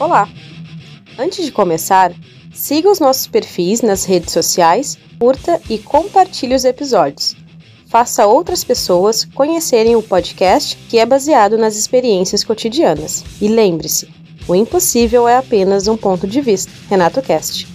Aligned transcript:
Olá! 0.00 0.26
Antes 1.18 1.44
de 1.44 1.52
começar, 1.52 2.10
siga 2.54 2.90
os 2.90 2.98
nossos 2.98 3.26
perfis 3.26 3.82
nas 3.82 4.06
redes 4.06 4.32
sociais, 4.32 4.96
curta 5.18 5.60
e 5.68 5.76
compartilhe 5.76 6.54
os 6.54 6.64
episódios. 6.64 7.36
Faça 7.86 8.26
outras 8.26 8.64
pessoas 8.64 9.26
conhecerem 9.26 9.96
o 9.96 10.02
podcast 10.02 10.74
que 10.88 10.98
é 10.98 11.04
baseado 11.04 11.58
nas 11.58 11.76
experiências 11.76 12.42
cotidianas. 12.42 13.22
E 13.42 13.48
lembre-se, 13.48 14.08
o 14.48 14.54
impossível 14.54 15.28
é 15.28 15.36
apenas 15.36 15.86
um 15.86 15.98
ponto 15.98 16.26
de 16.26 16.40
vista. 16.40 16.72
Renato 16.88 17.20
Cast. 17.20 17.68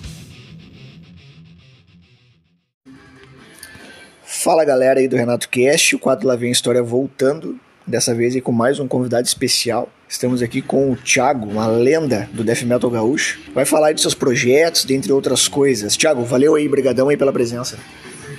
Fala 4.23 4.66
galera 4.66 5.00
aí 5.00 5.07
do 5.07 5.16
Renato 5.16 5.48
Cast, 5.48 5.96
o 5.96 6.00
quadro 6.00 6.28
Lá 6.28 6.36
Vem 6.36 6.52
História 6.52 6.82
voltando, 6.82 7.60
dessa 7.86 8.16
vez 8.16 8.36
com 8.42 8.52
mais 8.52 8.80
um 8.80 8.88
convidado 8.88 9.28
especial. 9.28 9.88
Estamos 10.08 10.42
aqui 10.43 10.61
com 10.61 10.92
o 10.92 10.96
Thiago, 10.96 11.50
uma 11.50 11.66
lenda 11.66 12.29
do 12.32 12.43
Death 12.43 12.61
Metal 12.61 12.89
Gaúcho. 12.89 13.39
Vai 13.54 13.66
falar 13.66 13.92
de 13.92 14.02
seus 14.02 14.14
projetos, 14.14 14.86
dentre 14.86 15.12
outras 15.12 15.48
coisas. 15.48 15.98
Thiago, 15.98 16.24
valeu 16.24 16.56
aí, 16.56 16.68
brigadão 16.70 17.10
aí 17.10 17.18
pela 17.18 17.34
presença. 17.34 17.78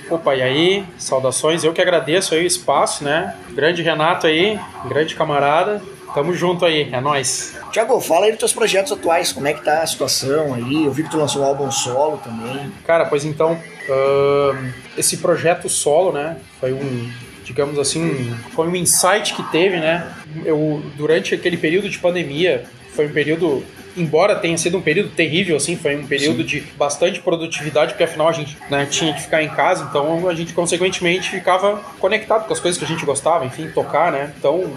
Opa, 0.09 0.33
e 0.35 0.41
aí? 0.41 0.85
Saudações. 0.97 1.65
Eu 1.65 1.73
que 1.73 1.81
agradeço 1.81 2.33
aí 2.33 2.43
o 2.43 2.47
espaço, 2.47 3.03
né? 3.03 3.35
Grande 3.51 3.81
Renato 3.81 4.27
aí, 4.27 4.57
grande 4.87 5.13
camarada. 5.13 5.81
Tamo 6.13 6.33
junto 6.33 6.65
aí, 6.65 6.89
é 6.91 7.01
nóis. 7.01 7.55
Tiago, 7.71 7.99
fala 7.99 8.25
aí 8.25 8.31
dos 8.31 8.39
teus 8.39 8.53
projetos 8.53 8.91
atuais, 8.93 9.33
como 9.33 9.47
é 9.47 9.53
que 9.53 9.63
tá 9.63 9.83
a 9.83 9.87
situação 9.87 10.53
aí? 10.53 10.85
Eu 10.85 10.91
vi 10.91 11.03
que 11.03 11.11
tu 11.11 11.17
lançou 11.17 11.41
um 11.41 11.45
álbum 11.45 11.69
solo 11.69 12.17
também. 12.23 12.71
Cara, 12.85 13.05
pois 13.05 13.25
então, 13.25 13.53
uh, 13.53 14.73
esse 14.97 15.17
projeto 15.17 15.67
solo, 15.67 16.13
né, 16.13 16.37
foi 16.59 16.73
um, 16.73 17.11
digamos 17.43 17.77
assim, 17.77 18.35
foi 18.55 18.67
um 18.67 18.75
insight 18.75 19.33
que 19.33 19.43
teve, 19.51 19.77
né? 19.77 20.11
Eu, 20.45 20.81
durante 20.95 21.33
aquele 21.33 21.57
período 21.57 21.89
de 21.89 21.97
pandemia, 21.97 22.63
foi 22.93 23.07
um 23.07 23.11
período 23.11 23.63
embora 23.97 24.35
tenha 24.35 24.57
sido 24.57 24.77
um 24.77 24.81
período 24.81 25.09
terrível, 25.09 25.57
assim, 25.57 25.75
foi 25.75 25.95
um 25.95 26.05
período 26.05 26.41
Sim. 26.41 26.45
de 26.45 26.59
bastante 26.77 27.19
produtividade, 27.19 27.93
porque 27.93 28.03
afinal 28.03 28.29
a 28.29 28.31
gente 28.31 28.57
né, 28.69 28.85
tinha 28.85 29.13
que 29.13 29.21
ficar 29.21 29.41
em 29.41 29.49
casa, 29.49 29.87
então 29.89 30.29
a 30.29 30.35
gente 30.35 30.53
consequentemente 30.53 31.31
ficava 31.31 31.81
conectado 31.99 32.45
com 32.45 32.53
as 32.53 32.59
coisas 32.59 32.77
que 32.77 32.85
a 32.85 32.87
gente 32.87 33.05
gostava, 33.05 33.45
enfim, 33.45 33.69
tocar, 33.69 34.11
né? 34.11 34.31
Então, 34.37 34.71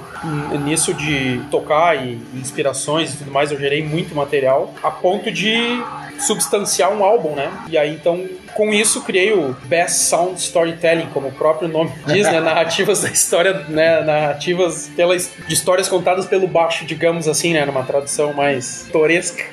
nisso 0.64 0.94
de 0.94 1.40
tocar 1.50 1.96
e 2.02 2.18
inspirações 2.34 3.14
e 3.14 3.18
tudo 3.18 3.30
mais, 3.30 3.52
eu 3.52 3.58
gerei 3.58 3.84
muito 3.84 4.14
material 4.14 4.74
a 4.82 4.90
ponto 4.90 5.30
de 5.30 5.82
substanciar 6.18 6.92
um 6.92 7.02
álbum, 7.04 7.34
né? 7.34 7.50
E 7.68 7.76
aí 7.78 7.94
então 7.94 8.26
com 8.54 8.72
isso 8.72 9.02
criei 9.02 9.32
o 9.32 9.56
Best 9.64 10.00
Sound 10.04 10.38
Storytelling, 10.38 11.06
como 11.14 11.28
o 11.28 11.32
próprio 11.32 11.68
nome 11.68 11.92
diz, 12.06 12.26
né? 12.26 12.40
Narrativas 12.40 13.02
da 13.02 13.08
história, 13.08 13.64
né? 13.68 14.02
Narrativas 14.02 14.90
pelas, 14.94 15.32
de 15.50 15.54
histórias 15.54 15.88
contadas 15.88 16.26
pelo 16.26 16.46
baixo, 16.46 16.84
digamos 16.84 17.26
assim, 17.26 17.52
né? 17.52 17.66
Numa 17.66 17.82
tradução 17.82 18.32
mais 18.32 18.86
toresca. 18.92 19.44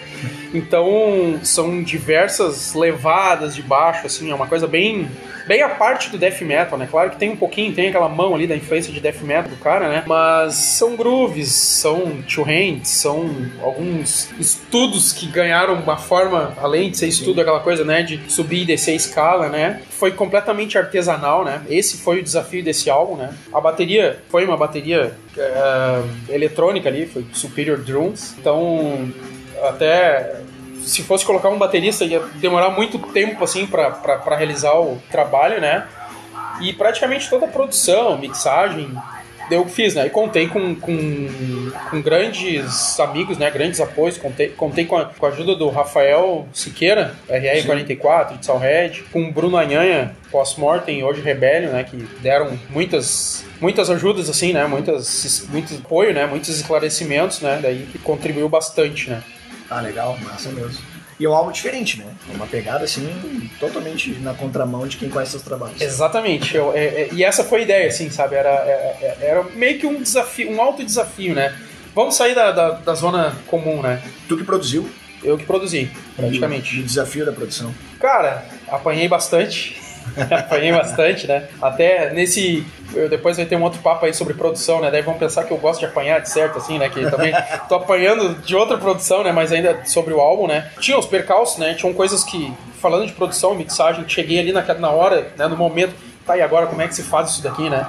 Então 0.54 1.40
são 1.44 1.82
diversas 1.84 2.74
levadas 2.74 3.56
de 3.56 3.62
baixo, 3.62 4.06
assim, 4.06 4.32
é 4.32 4.36
uma 4.36 4.48
coisa 4.48 4.68
bem 4.68 5.08
bem 5.48 5.64
a 5.64 5.70
parte 5.70 6.10
do 6.10 6.18
death 6.18 6.42
metal, 6.42 6.78
né? 6.78 6.88
Claro 6.90 7.10
que 7.10 7.18
tem 7.18 7.32
um 7.32 7.36
pouquinho, 7.36 7.74
tem 7.74 7.88
aquela 7.88 8.10
mão 8.10 8.36
ali 8.36 8.46
da 8.46 8.56
influência 8.56 8.92
de 8.92 9.00
death 9.00 9.22
metal 9.22 9.50
do 9.50 9.56
cara, 9.56 9.88
né? 9.88 10.04
Mas 10.06 10.56
são 10.56 10.96
grooves, 10.96 11.50
são 11.50 12.22
two 12.24 12.44
hands, 12.44 12.90
são 12.90 13.30
alguns 13.62 14.30
estudos 14.38 15.14
que 15.14 15.28
ganharam 15.28 15.76
uma 15.76 15.98
forma, 15.98 16.54
além 16.62 16.92
de 16.92 16.98
ser 16.98 17.08
estudo, 17.08 17.40
aquela 17.40 17.62
coisa, 17.62 17.86
né? 17.86 18.04
De 18.04 18.20
subir 18.30 18.64
e 18.64 18.66
descer 18.66 18.92
a 18.92 18.96
escala, 18.96 19.50
né? 19.50 19.82
Foi 19.90 20.12
completamente 20.12 20.78
artesanal, 20.78 21.46
né? 21.46 21.62
Esse 21.70 21.98
foi 21.98 22.20
o 22.20 22.24
desafio 22.24 22.64
desse 22.64 22.90
álbum, 22.90 23.16
né? 23.16 23.34
A 23.54 23.62
bateria 23.62 24.20
foi 24.30 24.44
uma 24.44 24.58
bateria 24.58 25.14
uh, 25.38 26.10
eletrônica 26.30 26.90
ali, 26.90 27.06
foi 27.06 27.26
Superior 27.32 27.78
Drums. 27.78 28.36
Então, 28.38 29.10
até 29.64 30.36
se 30.82 31.04
fosse 31.04 31.26
colocar 31.26 31.50
um 31.50 31.58
baterista 31.58 32.06
ia 32.06 32.20
demorar 32.36 32.70
muito 32.70 32.98
tempo 33.00 33.44
assim 33.44 33.68
para 33.68 34.36
realizar 34.36 34.74
o 34.80 35.02
trabalho, 35.12 35.60
né? 35.60 35.88
E 36.62 36.74
praticamente 36.74 37.30
toda 37.30 37.46
a 37.46 37.50
produção, 37.50 38.18
mixagem, 38.18 38.90
eu 39.50 39.66
fiz, 39.68 39.96
né? 39.96 40.08
E 40.08 40.10
contei 40.10 40.48
com, 40.48 40.76
com, 40.76 41.28
com 41.90 42.02
grandes 42.02 43.00
amigos, 43.00 43.38
né? 43.38 43.50
Grandes 43.50 43.80
apoios. 43.80 44.18
Contei, 44.18 44.50
contei 44.50 44.86
com, 44.86 44.98
a, 44.98 45.06
com 45.06 45.26
a 45.26 45.30
ajuda 45.30 45.56
do 45.56 45.70
Rafael 45.70 46.48
Siqueira, 46.54 47.16
RR44, 47.30 48.40
de 48.40 48.46
Salred, 48.46 49.04
com 49.12 49.24
o 49.24 49.32
Bruno 49.32 49.58
Anhanha, 49.58 50.16
pós-mortem, 50.32 51.04
hoje 51.04 51.22
Rebellion, 51.22 51.72
né? 51.72 51.84
Que 51.84 51.98
deram 52.22 52.58
muitas 52.70 53.46
muitas 53.62 53.90
ajudas, 53.90 54.30
assim, 54.30 54.54
né? 54.54 54.66
Muitas, 54.68 55.48
muito 55.50 55.74
apoio, 55.76 56.14
né? 56.14 56.26
Muitos 56.26 56.50
esclarecimentos, 56.50 57.42
né? 57.42 57.60
Daí 57.62 57.88
que 57.92 57.98
contribuiu 57.98 58.50
bastante, 58.50 59.10
né? 59.10 59.24
Ah, 59.70 59.82
legal, 59.82 60.18
massa 60.24 60.50
mesmo. 60.50 60.82
E 61.20 61.26
é 61.26 61.30
um 61.30 61.34
álbum 61.34 61.52
diferente, 61.52 61.98
né? 61.98 62.06
É 62.32 62.36
uma 62.36 62.46
pegada, 62.46 62.86
assim, 62.86 63.50
totalmente 63.60 64.12
na 64.20 64.36
contramão 64.36 64.88
de 64.88 64.98
quem 64.98 65.10
conhece 65.10 65.32
seus 65.32 65.44
trabalhos. 65.44 65.82
Exatamente. 65.82 66.56
Eu, 66.56 66.72
é, 66.76 66.86
é, 66.86 67.10
e 67.12 67.24
essa 67.24 67.44
foi 67.44 67.62
a 67.62 67.64
ideia, 67.64 67.88
assim, 67.88 68.10
sabe? 68.12 68.36
Era, 68.36 68.50
é, 68.50 68.98
é, 69.02 69.18
era 69.22 69.44
meio 69.56 69.80
que 69.80 69.88
um 69.88 70.02
desafio, 70.02 70.52
um 70.52 70.62
alto 70.62 70.84
desafio, 70.84 71.34
né? 71.34 71.56
Vamos 71.96 72.16
sair 72.16 72.36
da, 72.36 72.52
da, 72.52 72.70
da, 72.72 72.94
zona 72.94 73.36
comum, 73.48 73.82
né? 73.82 74.00
Tu 74.28 74.38
que 74.38 74.44
produziu? 74.44 74.88
Eu 75.24 75.36
que 75.36 75.46
produzi, 75.46 75.90
praticamente. 76.16 76.78
E 76.78 76.82
o 76.82 76.84
desafio 76.84 77.26
da 77.26 77.32
produção? 77.32 77.74
Cara, 78.00 78.46
apanhei 78.68 79.08
bastante. 79.08 79.87
Apanhei 80.32 80.72
bastante, 80.72 81.28
né? 81.28 81.48
Até 81.62 82.12
nesse. 82.14 82.66
Depois 83.10 83.38
vai 83.38 83.46
ter 83.46 83.56
um 83.56 83.64
outro 83.64 83.82
papo 83.82 84.06
aí 84.06 84.14
sobre 84.14 84.34
produção, 84.34 84.82
né? 84.82 84.90
Daí 84.90 85.02
vão 85.02 85.16
pensar 85.16 85.44
que 85.44 85.52
eu 85.52 85.58
gosto 85.58 85.80
de 85.80 85.86
apanhar, 85.86 86.22
de 86.22 86.30
certo, 86.30 86.58
assim, 86.58 86.78
né? 86.78 86.90
Que 86.90 87.10
também 87.10 87.34
tô 87.68 87.76
apanhando 87.76 88.36
de 88.42 88.56
outra 88.56 88.78
produção, 88.78 89.24
né? 89.24 89.32
Mas 89.32 89.52
ainda 89.52 89.82
sobre 89.86 90.14
o 90.14 90.20
álbum, 90.20 90.48
né? 90.48 90.70
Tinha 90.80 90.98
os 90.98 91.06
percalços, 91.06 91.58
né? 91.58 91.74
Tinham 91.74 91.94
coisas 91.94 92.24
que, 92.24 92.54
falando 92.82 93.06
de 93.06 93.14
produção, 93.14 93.54
mixagem, 93.56 94.08
cheguei 94.08 94.40
ali 94.40 94.52
na, 94.52 94.62
na 94.76 94.90
hora, 94.90 95.32
né? 95.38 95.48
No 95.48 95.58
momento, 95.58 95.94
tá, 96.26 96.38
e 96.38 96.42
agora 96.42 96.68
como 96.68 96.82
é 96.82 96.88
que 96.88 96.96
se 96.96 97.04
faz 97.04 97.32
isso 97.32 97.44
daqui, 97.44 97.70
né? 97.70 97.86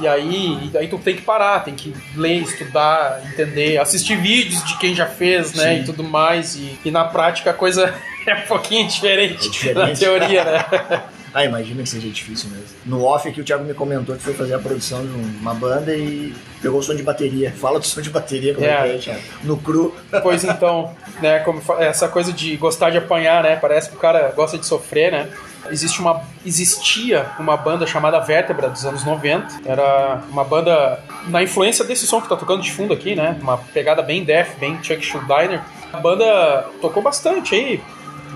E 0.00 0.08
aí, 0.08 0.70
e 0.72 0.78
aí 0.78 0.88
tu 0.88 0.98
tem 0.98 1.14
que 1.14 1.22
parar, 1.22 1.60
tem 1.60 1.74
que 1.74 1.94
ler, 2.16 2.42
estudar, 2.42 3.20
entender, 3.32 3.78
assistir 3.78 4.16
vídeos 4.16 4.64
de 4.64 4.76
quem 4.78 4.94
já 4.94 5.06
fez, 5.06 5.54
né? 5.54 5.76
Sim. 5.76 5.80
E 5.80 5.84
tudo 5.84 6.02
mais. 6.02 6.56
E, 6.56 6.78
e 6.84 6.90
na 6.90 7.04
prática 7.04 7.50
a 7.50 7.54
coisa 7.54 7.94
é 8.26 8.34
um 8.34 8.42
pouquinho 8.42 8.88
diferente, 8.88 9.46
é 9.46 9.50
diferente. 9.50 9.90
na 9.90 9.96
teoria, 9.96 10.44
né? 10.44 10.64
Ah, 11.34 11.44
imagina 11.44 11.82
que 11.82 11.88
seja 11.88 12.08
difícil 12.08 12.48
mesmo. 12.48 12.66
No 12.86 13.04
off 13.04 13.28
aqui 13.28 13.40
o 13.40 13.44
Thiago 13.44 13.64
me 13.64 13.74
comentou 13.74 14.14
que 14.14 14.22
foi 14.22 14.34
fazer 14.34 14.54
a 14.54 14.58
produção 14.60 15.04
de 15.04 15.12
uma 15.40 15.52
banda 15.52 15.92
e 15.92 16.32
pegou 16.62 16.78
o 16.78 16.82
som 16.82 16.94
de 16.94 17.02
bateria. 17.02 17.50
Fala 17.58 17.80
do 17.80 17.84
som 17.84 18.00
de 18.00 18.08
bateria, 18.08 18.54
como 18.54 18.64
é, 18.64 18.70
é 18.70 18.82
que 18.82 18.94
é, 18.94 18.98
Thiago? 18.98 19.20
No 19.42 19.56
cru. 19.56 19.92
Pois 20.22 20.44
então, 20.44 20.94
né, 21.20 21.40
como 21.40 21.60
essa 21.80 22.06
coisa 22.06 22.32
de 22.32 22.56
gostar 22.56 22.90
de 22.90 22.98
apanhar, 22.98 23.42
né? 23.42 23.56
Parece 23.56 23.90
que 23.90 23.96
o 23.96 23.98
cara 23.98 24.30
gosta 24.30 24.56
de 24.56 24.64
sofrer, 24.64 25.10
né? 25.10 25.28
Existe 25.70 26.00
uma, 26.00 26.22
existia 26.46 27.26
uma 27.38 27.56
banda 27.56 27.84
chamada 27.84 28.20
Vértebra 28.20 28.70
dos 28.70 28.84
anos 28.86 29.04
90. 29.04 29.62
Era 29.66 30.22
uma 30.30 30.44
banda 30.44 31.00
na 31.26 31.42
influência 31.42 31.84
desse 31.84 32.06
som 32.06 32.20
que 32.20 32.28
tá 32.28 32.36
tocando 32.36 32.62
de 32.62 32.70
fundo 32.70 32.94
aqui, 32.94 33.16
né? 33.16 33.36
Uma 33.42 33.58
pegada 33.58 34.02
bem 34.02 34.22
death, 34.22 34.56
bem 34.60 34.78
Chuck 34.84 35.04
Schuldiner. 35.04 35.60
A 35.92 35.98
banda 35.98 36.68
tocou 36.80 37.02
bastante 37.02 37.56
aí 37.56 37.82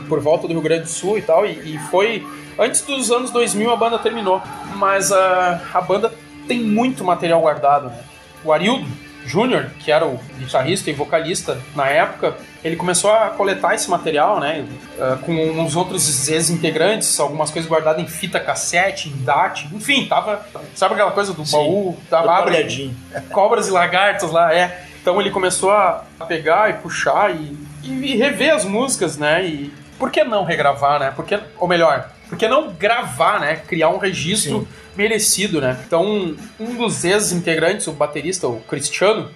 por 0.09 0.19
volta 0.21 0.49
do 0.49 0.55
Rio 0.55 0.63
Grande 0.63 0.83
do 0.83 0.89
Sul 0.89 1.19
e 1.19 1.23
tal, 1.23 1.47
e, 1.47 1.75
e 1.75 1.79
foi 1.91 2.27
Antes 2.59 2.81
dos 2.81 3.11
anos 3.11 3.31
2000 3.31 3.71
a 3.71 3.77
banda 3.77 3.99
terminou, 3.99 4.43
mas 4.75 5.13
a, 5.13 5.61
a 5.73 5.81
banda 5.81 6.13
tem 6.47 6.61
muito 6.61 7.05
material 7.05 7.41
guardado. 7.41 7.89
Né? 7.89 7.99
O 8.45 8.53
Arildo 8.53 8.87
Júnior, 9.25 9.71
que 9.79 9.93
era 9.93 10.07
o 10.07 10.19
guitarrista 10.39 10.91
e 10.91 10.93
vocalista 10.95 11.59
na 11.77 11.87
época, 11.87 12.37
ele 12.65 12.77
começou 12.77 13.13
a 13.13 13.29
coletar 13.29 13.75
esse 13.75 13.89
material, 13.91 14.41
né, 14.41 14.67
uh, 14.99 15.19
com 15.19 15.33
uns 15.33 15.77
outros 15.77 16.29
ex-integrantes, 16.29 17.21
algumas 17.21 17.51
coisas 17.51 17.71
guardadas 17.71 18.03
em 18.03 18.07
fita 18.07 18.41
cassete, 18.41 19.11
em 19.11 19.23
DAT, 19.23 19.69
enfim, 19.73 20.07
tava, 20.07 20.45
sabe 20.75 20.95
aquela 20.95 21.11
coisa 21.11 21.35
do 21.35 21.45
Sim, 21.45 21.57
baú, 21.57 21.97
tava 22.09 22.33
abre, 22.33 22.91
cobras 23.31 23.69
e 23.69 23.71
lagartas 23.71 24.33
lá, 24.33 24.53
é. 24.53 24.85
Então 25.01 25.21
ele 25.21 25.31
começou 25.31 25.71
a 25.71 26.05
pegar 26.27 26.71
e 26.71 26.73
puxar 26.75 27.31
e, 27.31 27.57
e, 27.83 28.17
rever 28.17 28.55
as 28.55 28.65
músicas, 28.65 29.17
né, 29.17 29.45
e 29.45 29.73
por 29.99 30.11
que 30.11 30.25
não 30.25 30.45
regravar, 30.45 30.99
né, 30.99 31.13
porque, 31.15 31.39
ou 31.59 31.69
melhor, 31.69 32.11
por 32.29 32.37
que 32.37 32.47
não 32.47 32.73
gravar, 32.73 33.41
né? 33.41 33.57
Criar 33.57 33.89
um 33.89 33.99
registro 33.99 34.61
Sim. 34.61 34.69
merecido, 34.97 35.61
né? 35.61 35.81
Então, 35.87 36.37
um 36.61 36.75
dos 36.77 37.05
ex-integrantes, 37.05 37.87
o 37.87 37.93
baterista, 37.93 38.47
o 38.47 38.61
Cristiano, 38.61 39.31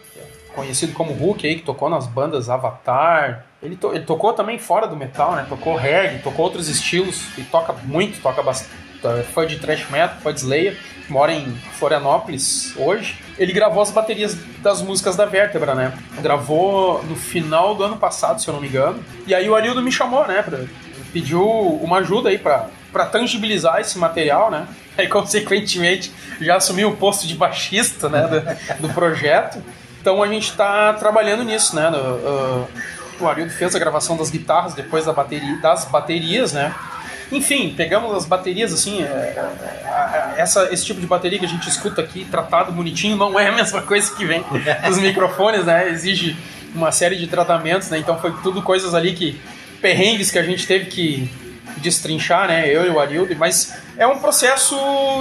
conhecido 0.55 0.93
como 0.93 1.12
Hulk 1.12 1.47
aí, 1.47 1.56
que 1.56 1.62
tocou 1.62 1.89
nas 1.89 2.06
bandas 2.06 2.50
Avatar. 2.50 3.47
Ele, 3.62 3.77
to 3.77 3.94
ele, 3.94 4.05
tocou 4.05 4.33
também 4.33 4.59
fora 4.59 4.87
do 4.87 4.97
metal, 4.97 5.35
né? 5.35 5.47
Tocou 5.49 5.75
reggae, 5.77 6.19
tocou 6.19 6.44
outros 6.44 6.69
estilos 6.69 7.23
e 7.39 7.43
toca 7.43 7.73
muito, 7.85 8.21
toca 8.21 8.43
bastante. 8.43 8.83
É 9.05 9.23
foi 9.23 9.47
de 9.47 9.59
thrash 9.59 9.91
metal, 9.91 10.17
foi 10.23 10.33
de 10.33 10.41
Slayer, 10.41 10.79
mora 11.09 11.33
em 11.33 11.53
Florianópolis 11.73 12.73
hoje. 12.77 13.19
Ele 13.37 13.53
gravou 13.53 13.83
as 13.83 13.91
baterias 13.91 14.37
das 14.62 14.81
músicas 14.81 15.17
da 15.17 15.27
Vértebra, 15.27 15.75
né? 15.75 15.93
Gravou 16.21 17.03
no 17.05 17.17
final 17.17 17.75
do 17.75 17.83
ano 17.83 17.97
passado, 17.97 18.41
se 18.41 18.47
eu 18.47 18.55
não 18.55 18.61
me 18.61 18.69
engano. 18.69 19.03
E 19.27 19.35
aí 19.35 19.49
o 19.49 19.56
Arildo 19.56 19.83
me 19.83 19.91
chamou, 19.91 20.25
né? 20.29 20.41
Pra, 20.43 20.61
pediu 21.12 21.44
uma 21.44 21.99
ajuda 21.99 22.29
aí 22.29 22.39
pra 22.39 22.69
para 22.93 23.06
tangibilizar 23.06 23.81
esse 23.81 23.99
material, 23.99 24.50
né? 24.50 24.67
E 24.99 25.06
consequentemente 25.06 26.12
já 26.39 26.56
assumiu 26.56 26.91
o 26.91 26.97
posto 26.97 27.27
de 27.27 27.35
baixista, 27.35 28.11
né, 28.11 28.29
do, 28.29 28.89
do 28.89 28.93
projeto. 28.93 29.62
Então 29.99 30.23
a 30.23 30.29
gente 30.29 30.50
está 30.50 30.93
trabalhando 30.93 31.43
nisso, 31.44 31.75
né? 31.75 31.89
No, 31.89 31.97
uh, 31.97 32.69
o 33.19 33.27
Arildo 33.27 33.50
fez 33.53 33.75
a 33.75 33.79
gravação 33.79 34.17
das 34.19 34.31
guitarras 34.31 34.75
depois 34.75 35.06
da 35.06 35.12
bateria, 35.15 35.56
das 35.62 35.87
baterias, 35.87 36.53
né? 36.53 36.75
Enfim, 37.31 37.73
pegamos 37.75 38.15
as 38.15 38.27
baterias 38.27 38.75
assim, 38.75 39.03
é, 39.03 39.50
essa, 40.37 40.69
esse 40.71 40.85
tipo 40.85 41.00
de 41.00 41.06
bateria 41.06 41.39
que 41.39 41.47
a 41.47 41.49
gente 41.49 41.67
escuta 41.67 42.03
aqui, 42.03 42.27
tratado 42.27 42.71
bonitinho, 42.73 43.17
não 43.17 43.41
é 43.41 43.49
a 43.49 43.53
mesma 43.53 43.81
coisa 43.81 44.15
que 44.15 44.27
vem 44.27 44.44
dos 44.87 44.99
microfones, 44.99 45.65
né? 45.65 45.89
Exige 45.89 46.37
uma 46.75 46.93
série 46.93 47.17
de 47.17 47.27
tratamentos, 47.27 47.89
né? 47.89 47.99
Então 47.99 48.19
foi 48.19 48.33
tudo 48.43 48.61
coisas 48.61 48.94
ali 48.94 49.15
que 49.15 49.41
perrengues 49.81 50.31
que 50.31 50.39
a 50.39 50.43
gente 50.43 50.67
teve 50.67 50.87
que 50.87 51.31
destrinchar, 51.78 52.48
né? 52.48 52.69
Eu 52.69 52.86
e 52.86 52.90
o 52.90 53.00
Arildo, 53.00 53.34
mas 53.36 53.74
é 53.96 54.06
um 54.06 54.19
processo 54.19 54.76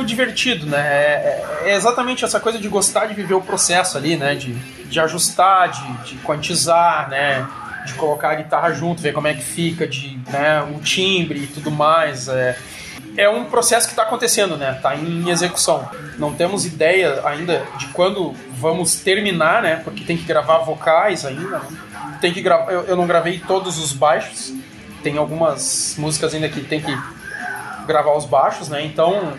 divertido, 0.06 0.66
né? 0.66 0.80
É, 0.80 1.46
é, 1.66 1.76
exatamente 1.76 2.26
essa 2.26 2.40
coisa 2.40 2.58
de 2.58 2.68
gostar 2.68 3.06
de 3.06 3.14
viver 3.14 3.34
o 3.34 3.42
processo 3.42 3.98
ali, 3.98 4.18
né? 4.18 4.36
De, 4.36 4.54
de 4.54 5.00
ajustar, 5.00 5.70
de, 5.70 6.12
de 6.12 6.16
quantizar, 6.20 7.10
né? 7.10 7.48
De 7.86 7.94
colocar 7.94 8.32
a 8.32 8.36
guitarra 8.36 8.74
junto, 8.74 9.02
ver 9.02 9.14
como 9.14 9.28
é 9.28 9.34
que 9.34 9.42
fica, 9.42 9.88
de 9.88 10.20
né, 10.30 10.62
o 10.62 10.80
timbre 10.80 11.44
e 11.44 11.48
tudo 11.48 11.72
mais. 11.72 12.28
É, 12.28 12.56
é 13.18 13.30
um 13.30 13.46
processo 13.46 13.88
que 13.88 13.94
está 13.94 14.04
acontecendo, 14.04 14.56
né? 14.58 14.74
Está 14.76 14.96
em 14.96 15.30
execução. 15.30 15.90
Não 16.18 16.34
temos 16.34 16.66
ideia 16.66 17.22
ainda 17.26 17.66
de 17.78 17.88
quando 17.88 18.34
vamos 18.54 18.96
terminar, 18.96 19.62
né? 19.62 19.82
Porque 19.84 20.04
tem 20.04 20.18
que 20.18 20.24
gravar 20.24 20.60
vocais 20.60 21.26
ainda. 21.26 21.60
Né? 21.60 21.62
Tem 22.22 22.32
que 22.32 22.42
gravar. 22.42 22.72
Eu, 22.72 22.84
eu 22.84 22.96
não 22.96 23.08
gravei 23.08 23.40
todos 23.40 23.78
os 23.78 23.92
baixos. 23.92 24.54
Tem 25.04 25.18
algumas 25.18 25.96
músicas 25.98 26.34
ainda 26.34 26.48
que 26.50 26.62
tem 26.62 26.82
que 26.82 26.98
gravar 27.88 28.16
os 28.16 28.26
baixos, 28.26 28.70
né? 28.70 28.86
Então, 28.86 29.34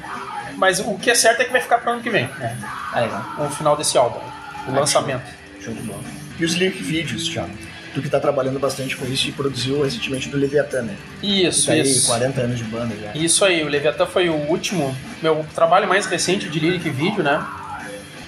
mas 0.56 0.80
o 0.80 0.94
que 0.98 1.10
é 1.10 1.14
certo 1.14 1.40
é 1.40 1.44
que 1.44 1.52
vai 1.52 1.60
ficar 1.60 1.78
para 1.78 1.92
ano 1.92 2.02
que 2.02 2.10
vem, 2.10 2.26
né? 2.38 2.58
Ah, 2.92 3.00
legal. 3.00 3.24
O 3.38 3.48
final 3.50 3.76
desse 3.76 3.96
álbum, 3.96 4.18
o 4.18 4.72
Ah, 4.76 4.80
lançamento. 4.80 5.24
Show 5.60 5.72
de 5.72 5.82
bola. 5.82 6.00
E 6.38 6.44
os 6.44 6.54
lyric 6.54 6.82
vídeos, 6.82 7.28
Thiago? 7.28 7.50
Tu 7.94 8.00
que 8.00 8.08
tá 8.08 8.18
trabalhando 8.18 8.58
bastante 8.58 8.96
com 8.96 9.04
isso 9.04 9.28
e 9.28 9.32
produziu 9.32 9.82
recentemente 9.82 10.28
do 10.30 10.36
Leviathan, 10.38 10.82
né? 10.82 10.96
Isso, 11.22 11.66
Tá 11.66 11.74
aí, 11.74 11.82
isso. 11.82 12.06
40 12.06 12.40
anos 12.40 12.58
de 12.58 12.64
banda 12.64 12.94
já. 13.00 13.12
Isso 13.14 13.44
aí, 13.44 13.62
o 13.62 13.68
Leviathan 13.68 14.06
foi 14.06 14.30
o 14.30 14.34
último, 14.34 14.96
meu 15.22 15.44
trabalho 15.54 15.86
mais 15.86 16.06
recente 16.06 16.48
de 16.48 16.58
lyric 16.58 16.88
vídeo, 16.88 17.22
né? 17.22 17.44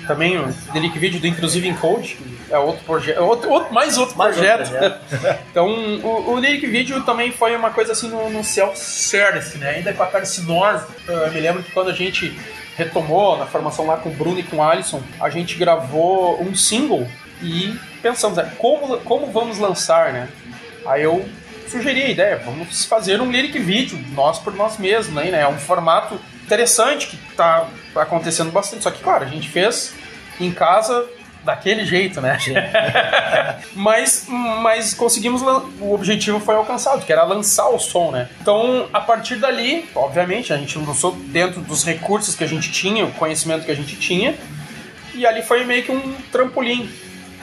Também 0.07 0.37
o 0.39 0.55
lyric 0.73 0.99
vídeo 0.99 1.19
do 1.21 1.27
Inclusive 1.27 1.67
Encode, 1.69 2.17
que 2.17 2.53
é 2.53 2.59
outro 2.59 2.85
projeto, 2.85 3.19
outro, 3.23 3.51
outro- 3.51 3.73
mais 3.73 3.97
outro 3.97 4.17
Mais 4.19 4.37
outro 4.37 4.53
projeto. 4.57 4.71
projeto. 5.09 5.39
então, 5.51 5.67
o, 5.69 6.33
o 6.33 6.39
lyric 6.39 6.67
vídeo 6.67 7.03
também 7.05 7.33
foi 7.33 7.57
uma 7.57 7.71
coisa 7.71 7.93
assim 7.93 8.09
no, 8.09 8.29
no 8.31 8.45
self-service, 8.45 9.57
né? 9.59 9.71
Ainda 9.71 9.93
com 9.93 10.03
a 10.03 10.07
carcinose. 10.07 10.85
Eu 11.09 11.33
me 11.33 11.41
lembro 11.41 11.63
que 11.63 11.73
quando 11.73 11.91
a 11.91 11.95
gente 11.95 12.37
retomou 12.77 13.39
na 13.39 13.47
formação 13.47 13.87
lá 13.87 13.97
com 13.97 14.09
o 14.11 14.13
Bruno 14.13 14.39
e 14.39 14.43
com 14.43 14.57
o 14.57 14.63
Alisson, 14.63 15.01
a 15.21 15.31
gente 15.31 15.55
gravou 15.57 16.43
um 16.43 16.55
single 16.55 17.07
e 17.43 17.75
pensamos, 18.03 18.37
né, 18.37 18.51
como, 18.59 18.99
como 18.99 19.27
vamos 19.31 19.59
lançar, 19.59 20.13
né? 20.13 20.29
Aí 20.87 21.03
eu 21.03 21.25
sugeri 21.69 22.03
a 22.03 22.09
ideia, 22.11 22.37
vamos 22.45 22.85
fazer 22.85 23.21
um 23.21 23.31
lyric 23.31 23.59
vídeo, 23.59 23.99
nós 24.13 24.39
por 24.39 24.55
nós 24.55 24.77
mesmos, 24.77 25.15
né? 25.15 25.41
É 25.41 25.49
um 25.49 25.57
formato 25.59 26.19
interessante 26.45 27.07
que 27.07 27.17
tá 27.35 27.67
acontecendo 27.97 28.53
bastante. 28.53 28.83
Só 28.83 28.91
que, 28.91 29.03
claro, 29.03 29.25
a 29.25 29.29
gente 29.29 29.49
fez 29.49 29.95
em 30.39 30.53
casa 30.53 31.07
daquele 31.43 31.85
jeito, 31.85 32.21
né? 32.21 32.39
mas, 33.75 34.27
mas 34.29 34.95
conseguimos, 34.95 35.43
o 35.43 35.93
objetivo 35.93 36.41
foi 36.41 36.55
alcançado, 36.55 37.05
que 37.05 37.13
era 37.13 37.23
lançar 37.23 37.69
o 37.69 37.79
som, 37.79 38.11
né? 38.11 38.29
Então, 38.41 38.89
a 38.93 39.01
partir 39.01 39.37
dali, 39.37 39.89
obviamente, 39.95 40.53
a 40.53 40.57
gente 40.57 40.79
lançou 40.79 41.13
dentro 41.13 41.61
dos 41.61 41.85
recursos 41.85 42.35
que 42.35 42.45
a 42.45 42.47
gente 42.47 42.73
tinha, 42.73 43.05
o 43.05 43.13
conhecimento 43.13 43.65
que 43.65 43.71
a 43.71 43.77
gente 43.77 43.97
tinha, 43.97 44.35
e 45.15 45.27
ali 45.27 45.43
foi 45.43 45.65
meio 45.65 45.83
que 45.85 45.93
um 45.93 46.15
trampolim 46.33 46.91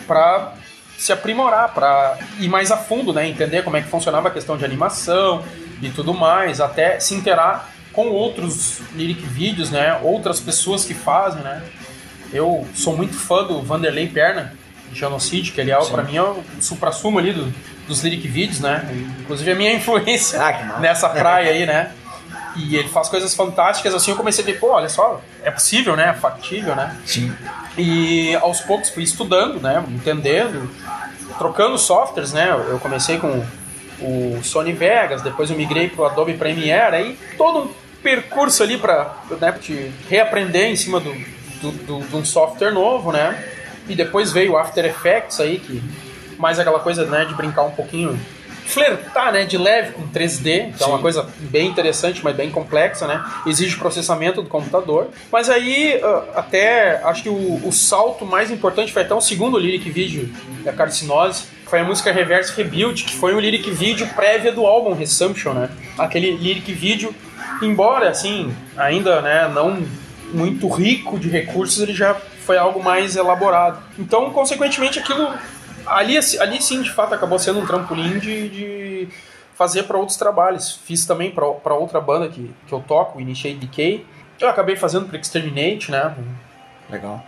para 0.07 0.53
se 0.97 1.13
aprimorar, 1.13 1.73
para 1.73 2.17
ir 2.39 2.49
mais 2.49 2.71
a 2.71 2.77
fundo, 2.77 3.13
né? 3.13 3.27
Entender 3.27 3.63
como 3.63 3.77
é 3.77 3.81
que 3.81 3.87
funcionava 3.87 4.27
a 4.27 4.31
questão 4.31 4.57
de 4.57 4.65
animação 4.65 5.43
e 5.81 5.89
tudo 5.89 6.13
mais, 6.13 6.59
até 6.59 6.99
se 6.99 7.15
interar 7.15 7.70
com 7.93 8.07
outros 8.07 8.79
lyric 8.95 9.21
vídeos, 9.25 9.69
né? 9.69 9.99
Outras 10.01 10.39
pessoas 10.39 10.85
que 10.85 10.93
fazem, 10.93 11.41
né? 11.41 11.61
Eu 12.33 12.65
sou 12.73 12.95
muito 12.95 13.13
fã 13.13 13.43
do 13.43 13.61
Vanderlei 13.61 14.07
Perna, 14.07 14.53
de 14.91 14.99
Genocide, 14.99 15.51
que 15.51 15.59
ele 15.61 15.71
é, 15.71 15.77
pra 15.85 16.03
mim, 16.03 16.15
é 16.17 16.21
o 16.23 16.41
supra-sumo 16.59 17.19
ali 17.19 17.33
do- 17.33 17.53
dos 17.87 18.01
lyric 18.03 18.27
vídeos, 18.27 18.59
né? 18.61 18.87
Inclusive 19.21 19.51
a 19.51 19.55
minha 19.55 19.73
influência 19.75 20.41
Ah, 20.41 20.79
nessa 20.79 21.07
praia 21.11 21.51
aí, 21.51 21.65
né? 21.65 21.91
E 22.55 22.75
ele 22.75 22.89
faz 22.89 23.07
coisas 23.07 23.33
fantásticas, 23.33 23.93
assim, 23.95 24.11
eu 24.11 24.17
comecei 24.17 24.43
a 24.43 24.47
ver, 24.47 24.59
pô, 24.59 24.71
olha 24.71 24.89
só, 24.89 25.21
é 25.43 25.49
possível, 25.51 25.95
né? 25.95 26.09
É 26.09 26.13
factível, 26.13 26.75
né? 26.75 26.97
Sim. 27.05 27.33
E 27.77 28.35
aos 28.35 28.59
poucos 28.61 28.89
fui 28.89 29.03
estudando, 29.03 29.59
né? 29.61 29.81
Entendendo, 29.89 30.69
trocando 31.37 31.77
softwares, 31.77 32.33
né? 32.33 32.49
Eu 32.49 32.77
comecei 32.79 33.17
com 33.17 33.43
o 34.01 34.39
Sony 34.43 34.73
Vegas, 34.73 35.21
depois 35.21 35.49
eu 35.49 35.55
migrei 35.57 35.87
pro 35.89 36.05
Adobe 36.05 36.33
Premiere, 36.33 36.95
aí 36.95 37.19
todo 37.37 37.59
um 37.59 37.73
percurso 38.01 38.63
ali 38.63 38.77
para 38.77 39.15
né, 39.39 39.51
te 39.53 39.91
reaprender 40.09 40.67
em 40.67 40.75
cima 40.75 40.99
do, 40.99 41.13
do, 41.61 41.71
do- 41.71 42.07
de 42.07 42.15
um 42.15 42.25
software 42.25 42.71
novo, 42.71 43.11
né? 43.11 43.41
E 43.87 43.95
depois 43.95 44.31
veio 44.31 44.53
o 44.53 44.57
After 44.57 44.85
Effects 44.85 45.39
aí, 45.39 45.59
que 45.59 45.81
mais 46.37 46.59
aquela 46.59 46.79
coisa, 46.79 47.05
né, 47.05 47.25
de 47.25 47.33
brincar 47.35 47.63
um 47.63 47.71
pouquinho, 47.71 48.19
flertar, 48.65 49.31
né, 49.33 49.43
de 49.43 49.57
leve 49.57 49.91
com 49.93 50.07
3D, 50.07 50.73
que 50.77 50.83
é 50.83 50.85
uma 50.85 50.99
coisa 50.99 51.27
bem 51.39 51.67
interessante, 51.67 52.21
mas 52.23 52.35
bem 52.35 52.49
complexa, 52.49 53.05
né? 53.07 53.23
Exige 53.45 53.75
processamento 53.77 54.41
do 54.41 54.47
computador. 54.49 55.09
Mas 55.31 55.49
aí, 55.49 55.99
ah, 56.01 56.23
até, 56.35 57.01
acho 57.03 57.23
que 57.23 57.29
o, 57.29 57.67
o 57.67 57.71
salto 57.71 58.25
mais 58.25 58.49
importante 58.49 58.91
foi 58.93 59.01
até 59.01 59.13
o 59.13 59.21
segundo 59.21 59.57
lyric 59.57 59.89
vídeo 59.89 60.29
da 60.63 60.71
Carcinose, 60.71 61.43
foi 61.65 61.79
a 61.79 61.83
música 61.83 62.11
Reverse 62.11 62.53
Rebuild, 62.55 63.03
que 63.03 63.15
foi 63.15 63.33
um 63.33 63.39
lyric 63.39 63.69
vídeo 63.71 64.07
prévia 64.15 64.51
do 64.51 64.65
álbum 64.65 64.93
Resumption, 64.93 65.53
né? 65.53 65.69
Aquele 65.97 66.31
lyric 66.31 66.71
vídeo, 66.71 67.13
embora, 67.65 68.09
assim, 68.09 68.53
ainda, 68.77 69.21
né, 69.21 69.47
não 69.53 69.83
muito 70.33 70.67
rico 70.69 71.19
de 71.19 71.29
recursos, 71.29 71.81
ele 71.81 71.93
já 71.93 72.13
foi 72.13 72.57
algo 72.57 72.81
mais 72.83 73.15
elaborado. 73.15 73.79
Então, 73.99 74.29
consequentemente, 74.31 74.97
aquilo 74.99 75.27
ali, 75.85 76.17
ali 76.39 76.61
sim, 76.61 76.81
de 76.81 76.91
fato, 76.91 77.13
acabou 77.13 77.37
sendo 77.37 77.59
um 77.59 77.65
trampolim 77.65 78.17
de, 78.19 78.49
de 78.49 79.07
fazer 79.55 79.83
para 79.83 79.97
outros 79.97 80.17
trabalhos. 80.17 80.79
Fiz 80.85 81.05
também 81.05 81.31
para 81.31 81.73
outra 81.75 81.99
banda 81.99 82.29
que, 82.29 82.49
que 82.67 82.73
eu 82.73 82.79
toco, 82.87 83.19
Initiate 83.19 83.57
Decay. 83.57 84.05
Eu 84.39 84.47
acabei 84.49 84.75
fazendo 84.75 85.07
para 85.07 85.17
Exterminate, 85.19 85.91
né? 85.91 86.15
Legal. 86.89 87.23